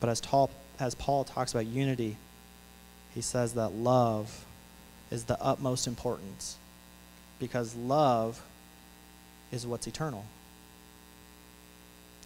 But 0.00 0.10
as, 0.10 0.20
Paul, 0.20 0.50
as 0.78 0.94
Paul 0.94 1.24
talks 1.24 1.52
about 1.52 1.66
unity, 1.66 2.16
he 3.14 3.20
says 3.20 3.54
that 3.54 3.74
love 3.74 4.44
is 5.10 5.24
the 5.24 5.40
utmost 5.42 5.86
importance 5.86 6.56
because 7.38 7.74
love 7.74 8.42
is 9.50 9.66
what's 9.66 9.86
eternal. 9.86 10.24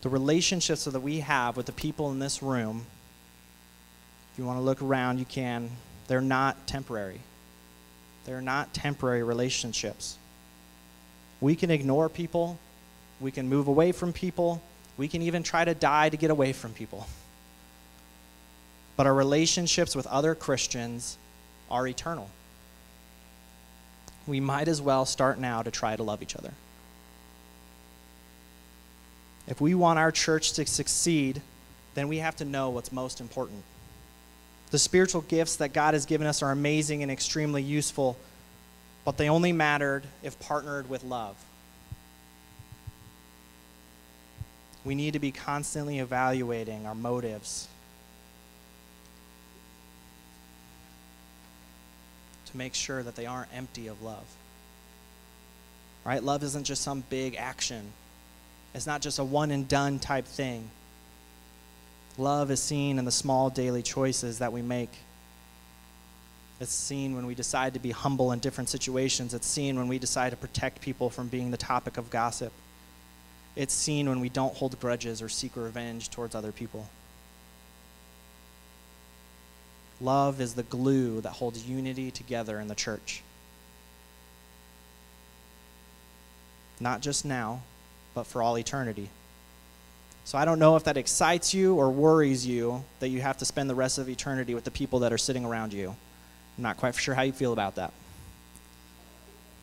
The 0.01 0.09
relationships 0.09 0.85
that 0.85 0.99
we 0.99 1.21
have 1.21 1.57
with 1.57 1.67
the 1.67 1.73
people 1.73 2.11
in 2.11 2.19
this 2.19 2.43
room, 2.43 2.87
if 4.33 4.39
you 4.39 4.45
want 4.45 4.59
to 4.59 4.63
look 4.63 4.83
around, 4.83 5.19
you 5.19 5.25
can. 5.25 5.71
They're 6.09 6.21
not 6.21 6.67
temporary. 6.67 7.21
They're 8.25 8.41
not 8.41 8.75
temporary 8.75 9.23
relationships. 9.23 10.19
We 11.41 11.55
can 11.55 11.71
ignore 11.71 12.09
people 12.09 12.59
we 13.23 13.31
can 13.31 13.49
move 13.49 13.69
away 13.69 13.93
from 13.93 14.13
people. 14.13 14.61
We 14.97 15.09
can 15.09 15.23
even 15.23 15.43
try 15.45 15.65
to 15.65 15.75
die 15.75 16.09
to 16.09 16.17
get 16.17 16.31
away 16.31 16.53
from 16.53 16.73
people. 16.73 17.07
But 18.97 19.07
our 19.07 19.15
relationships 19.15 19.97
with 19.97 20.07
other 20.09 20.35
Christians 20.35 21.17
are 21.71 21.87
eternal. 21.87 22.29
We 24.27 24.41
might 24.41 24.69
as 24.69 24.81
well 24.81 25.05
start 25.05 25.39
now 25.39 25.63
to 25.63 25.71
try 25.71 25.97
to 25.97 26.03
love 26.03 26.23
each 26.23 26.37
other. 26.37 26.53
If 29.49 29.61
we 29.61 29.75
want 29.75 29.99
our 29.99 30.13
church 30.13 30.53
to 30.55 30.67
succeed, 30.67 31.43
then 31.95 32.09
we 32.09 32.19
have 32.19 32.37
to 32.37 32.45
know 32.45 32.71
what's 32.71 32.93
most 32.93 33.21
important. 33.21 33.63
The 34.71 34.79
spiritual 34.79 35.23
gifts 35.23 35.57
that 35.57 35.73
God 35.73 35.95
has 35.95 36.07
given 36.07 36.27
us 36.27 36.43
are 36.43 36.53
amazing 36.53 37.03
and 37.03 37.11
extremely 37.11 37.63
useful, 37.63 38.17
but 39.05 39.17
they 39.17 39.29
only 39.29 39.53
mattered 39.53 40.05
if 40.23 40.39
partnered 40.39 40.89
with 40.89 41.03
love. 41.05 41.37
we 44.85 44.95
need 44.95 45.13
to 45.13 45.19
be 45.19 45.31
constantly 45.31 45.99
evaluating 45.99 46.87
our 46.87 46.95
motives 46.95 47.69
to 52.53 52.57
make 52.59 52.75
sure 52.75 53.03
that 53.03 53.17
they 53.17 53.27
aren't 53.27 53.53
empty 53.55 53.89
of 53.89 54.03
love. 54.03 54.25
Right? 56.05 56.23
Love 56.23 56.43
isn't 56.43 56.65
just 56.65 56.83
some 56.83 57.03
big 57.11 57.37
action, 57.37 57.93
it's 58.75 58.87
not 58.87 59.03
just 59.03 59.19
a 59.19 59.25
one 59.25 59.51
and 59.51 59.69
done 59.69 59.99
type 59.99 60.27
thing. 60.27 60.71
Love 62.19 62.51
is 62.51 62.63
seen 62.63 62.99
in 62.99 63.05
the 63.05 63.11
small 63.13 63.51
daily 63.51 63.83
choices 63.83 64.39
that 64.39 64.53
we 64.53 64.63
make. 64.63 64.91
It's 66.61 66.73
seen 66.73 67.17
when 67.17 67.27
we 67.27 67.35
decide 67.35 67.75
to 67.75 67.81
be 67.81 67.91
humble 67.91 68.33
in 68.33 68.39
different 68.39 68.69
situations. 68.69 69.35
It's 69.35 69.47
seen 69.47 69.77
when 69.77 69.89
we 69.89 69.99
decide 69.99 70.31
to 70.31 70.37
protect 70.37 70.81
people 70.81 71.11
from 71.11 71.29
being 71.29 71.51
the 71.51 71.57
topic 71.57 71.97
of 71.97 72.11
gossip. 72.11 72.53
It's 73.57 73.75
seen 73.75 74.09
when 74.09 74.21
we 74.21 74.29
don't 74.29 74.55
hold 74.55 74.79
grudges 74.79 75.23
or 75.23 75.29
seek 75.29 75.57
revenge 75.57 76.11
towards 76.11 76.35
other 76.35 76.53
people. 76.53 76.89
Love 80.03 80.41
is 80.41 80.55
the 80.55 80.65
glue 80.65 81.21
that 81.21 81.31
holds 81.31 81.65
unity 81.67 82.11
together 82.11 82.59
in 82.59 82.69
the 82.69 82.75
church. 82.75 83.23
Not 86.81 87.01
just 87.01 87.25
now, 87.25 87.63
but 88.15 88.27
for 88.27 88.43
all 88.43 88.59
eternity. 88.59 89.09
So 90.25 90.39
I 90.39 90.45
don't 90.45 90.59
know 90.59 90.77
if 90.77 90.85
that 90.85 90.97
excites 90.97 91.55
you 91.55 91.75
or 91.75 91.91
worries 91.91 92.47
you 92.47 92.85
that 93.01 93.09
you 93.09 93.21
have 93.21 93.39
to 93.39 93.45
spend 93.45 93.71
the 93.71 93.75
rest 93.75 93.99
of 93.99 94.09
eternity 94.09 94.55
with 94.55 94.65
the 94.65 94.71
people 94.71 95.01
that 95.01 95.13
are 95.13 95.19
sitting 95.19 95.45
around 95.45 95.73
you. 95.73 95.91
I'm 96.57 96.63
not 96.63 96.77
quite 96.77 96.95
sure 96.95 97.15
how 97.15 97.23
you 97.23 97.33
feel 97.33 97.53
about 97.53 97.77
that. 97.77 97.93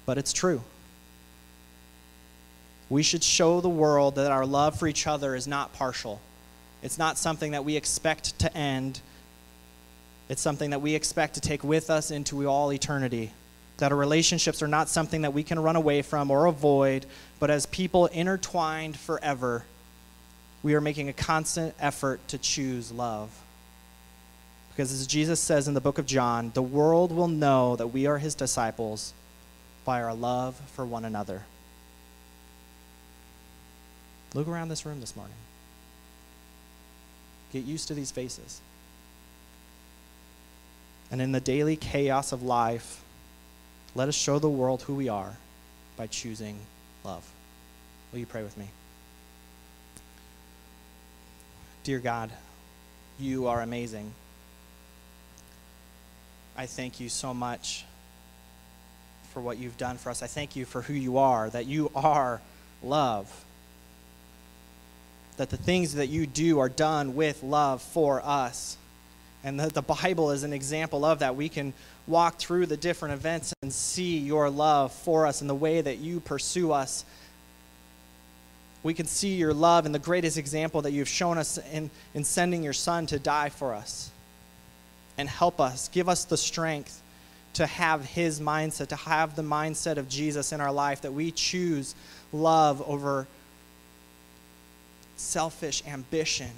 But 0.05 0.17
it's 0.17 0.33
true. 0.33 0.61
We 2.89 3.03
should 3.03 3.23
show 3.23 3.61
the 3.61 3.69
world 3.69 4.15
that 4.15 4.31
our 4.31 4.45
love 4.45 4.79
for 4.79 4.87
each 4.87 5.05
other 5.05 5.35
is 5.35 5.47
not 5.47 5.73
partial. 5.73 6.19
It's 6.81 6.97
not 6.97 7.17
something 7.17 7.51
that 7.51 7.63
we 7.63 7.75
expect 7.75 8.39
to 8.39 8.57
end. 8.57 9.01
It's 10.29 10.41
something 10.41 10.69
that 10.69 10.81
we 10.81 10.93
expect 10.93 11.33
to 11.33 11.41
take 11.41 11.63
with 11.63 11.89
us 11.89 12.11
into 12.11 12.47
all 12.47 12.71
eternity. 12.71 13.31
That 13.77 13.91
our 13.91 13.97
relationships 13.97 14.61
are 14.61 14.67
not 14.67 14.87
something 14.87 15.23
that 15.23 15.33
we 15.33 15.43
can 15.43 15.59
run 15.59 15.75
away 15.75 16.03
from 16.03 16.29
or 16.29 16.45
avoid, 16.45 17.05
but 17.39 17.49
as 17.49 17.65
people 17.65 18.05
intertwined 18.05 18.95
forever, 18.95 19.63
we 20.61 20.75
are 20.75 20.81
making 20.81 21.09
a 21.09 21.13
constant 21.13 21.73
effort 21.79 22.25
to 22.27 22.37
choose 22.37 22.91
love. 22.91 23.31
Because 24.69 24.91
as 24.91 25.07
Jesus 25.07 25.39
says 25.39 25.67
in 25.67 25.73
the 25.73 25.81
book 25.81 25.97
of 25.97 26.05
John, 26.05 26.51
the 26.53 26.61
world 26.61 27.11
will 27.11 27.27
know 27.27 27.75
that 27.75 27.87
we 27.87 28.05
are 28.05 28.17
his 28.17 28.35
disciples 28.35 29.13
by 29.83 30.01
our 30.01 30.13
love 30.13 30.55
for 30.75 30.85
one 30.85 31.05
another. 31.05 31.43
Look 34.35 34.47
around 34.47 34.69
this 34.69 34.85
room 34.85 35.01
this 35.01 35.15
morning. 35.15 35.35
Get 37.51 37.63
used 37.63 37.87
to 37.87 37.93
these 37.95 38.11
faces. 38.11 38.61
And 41.11 41.21
in 41.21 41.31
the 41.31 41.39
daily 41.39 41.75
chaos 41.75 42.31
of 42.31 42.43
life, 42.43 43.01
let 43.95 44.07
us 44.07 44.15
show 44.15 44.39
the 44.39 44.49
world 44.49 44.83
who 44.83 44.95
we 44.95 45.09
are 45.09 45.35
by 45.97 46.07
choosing 46.07 46.59
love. 47.03 47.27
Will 48.11 48.19
you 48.19 48.25
pray 48.25 48.43
with 48.43 48.57
me? 48.57 48.67
Dear 51.83 51.99
God, 51.99 52.29
you 53.19 53.47
are 53.47 53.61
amazing. 53.61 54.13
I 56.55 56.65
thank 56.65 56.99
you 56.99 57.09
so 57.09 57.33
much 57.33 57.85
for 59.33 59.41
what 59.41 59.57
you've 59.57 59.77
done 59.77 59.97
for 59.97 60.09
us. 60.09 60.21
I 60.21 60.27
thank 60.27 60.55
you 60.55 60.65
for 60.65 60.81
who 60.81 60.93
you 60.93 61.17
are, 61.17 61.49
that 61.49 61.65
you 61.65 61.91
are 61.95 62.41
love 62.83 63.45
that 65.39 65.49
the 65.49 65.57
things 65.57 65.95
that 65.95 66.07
you 66.07 66.27
do 66.27 66.59
are 66.59 66.67
done 66.67 67.15
with 67.15 67.43
love 67.43 67.81
for 67.81 68.21
us. 68.25 68.75
And 69.43 69.59
that 69.59 69.73
the 69.73 69.81
Bible 69.81 70.31
is 70.31 70.43
an 70.43 70.51
example 70.51 71.05
of 71.05 71.19
that. 71.19 71.35
We 71.35 71.47
can 71.47 71.73
walk 72.07 72.37
through 72.39 72.65
the 72.65 72.77
different 72.77 73.13
events 73.13 73.53
and 73.61 73.71
see 73.71 74.17
your 74.17 74.49
love 74.49 74.91
for 74.91 75.25
us 75.25 75.41
and 75.41 75.49
the 75.49 75.55
way 75.55 75.79
that 75.79 75.99
you 75.99 76.19
pursue 76.19 76.71
us. 76.71 77.05
We 78.83 78.93
can 78.93 79.05
see 79.05 79.35
your 79.35 79.53
love 79.53 79.85
in 79.85 79.91
the 79.91 79.99
greatest 79.99 80.37
example 80.37 80.81
that 80.81 80.91
you've 80.91 81.09
shown 81.09 81.37
us 81.37 81.57
in, 81.71 81.89
in 82.13 82.23
sending 82.23 82.63
your 82.63 82.73
Son 82.73 83.05
to 83.07 83.19
die 83.19 83.49
for 83.49 83.73
us. 83.73 84.11
And 85.17 85.27
help 85.27 85.59
us, 85.59 85.89
give 85.89 86.07
us 86.07 86.25
the 86.25 86.37
strength 86.37 87.01
to 87.53 87.65
have 87.65 88.05
his 88.05 88.39
mindset, 88.39 88.87
to 88.87 88.95
have 88.95 89.35
the 89.35 89.41
mindset 89.41 89.97
of 89.97 90.07
Jesus 90.07 90.51
in 90.51 90.61
our 90.61 90.71
life, 90.71 91.01
that 91.01 91.13
we 91.13 91.31
choose 91.31 91.95
love 92.31 92.81
over 92.87 93.27
selfish 95.17 95.83
ambition. 95.85 96.51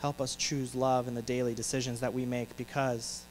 Help 0.00 0.20
us 0.20 0.36
choose 0.36 0.74
love 0.74 1.08
in 1.08 1.14
the 1.14 1.22
daily 1.22 1.54
decisions 1.54 2.00
that 2.00 2.12
we 2.12 2.24
make 2.24 2.56
because 2.56 3.24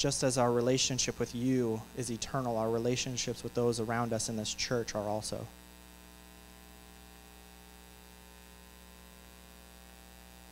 just 0.00 0.22
as 0.22 0.38
our 0.38 0.50
relationship 0.50 1.18
with 1.18 1.34
you 1.34 1.82
is 1.96 2.10
eternal, 2.10 2.56
our 2.56 2.70
relationships 2.70 3.42
with 3.42 3.52
those 3.54 3.80
around 3.80 4.12
us 4.12 4.28
in 4.28 4.36
this 4.36 4.54
church 4.54 4.94
are 4.94 5.08
also. 5.08 5.46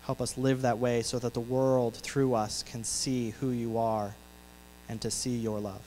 Help 0.04 0.20
us 0.20 0.38
live 0.38 0.62
that 0.62 0.78
way 0.78 1.02
so 1.02 1.18
that 1.18 1.34
the 1.34 1.40
world 1.40 1.94
through 1.94 2.34
us 2.34 2.62
can 2.62 2.84
see 2.84 3.30
who 3.40 3.50
you 3.50 3.78
are 3.78 4.14
and 4.88 5.00
to 5.00 5.10
see 5.10 5.36
your 5.36 5.60
love. 5.60 5.82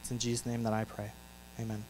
It's 0.00 0.10
in 0.10 0.18
Jesus' 0.18 0.46
name 0.46 0.62
that 0.62 0.72
I 0.72 0.84
pray. 0.84 1.10
Amen. 1.58 1.84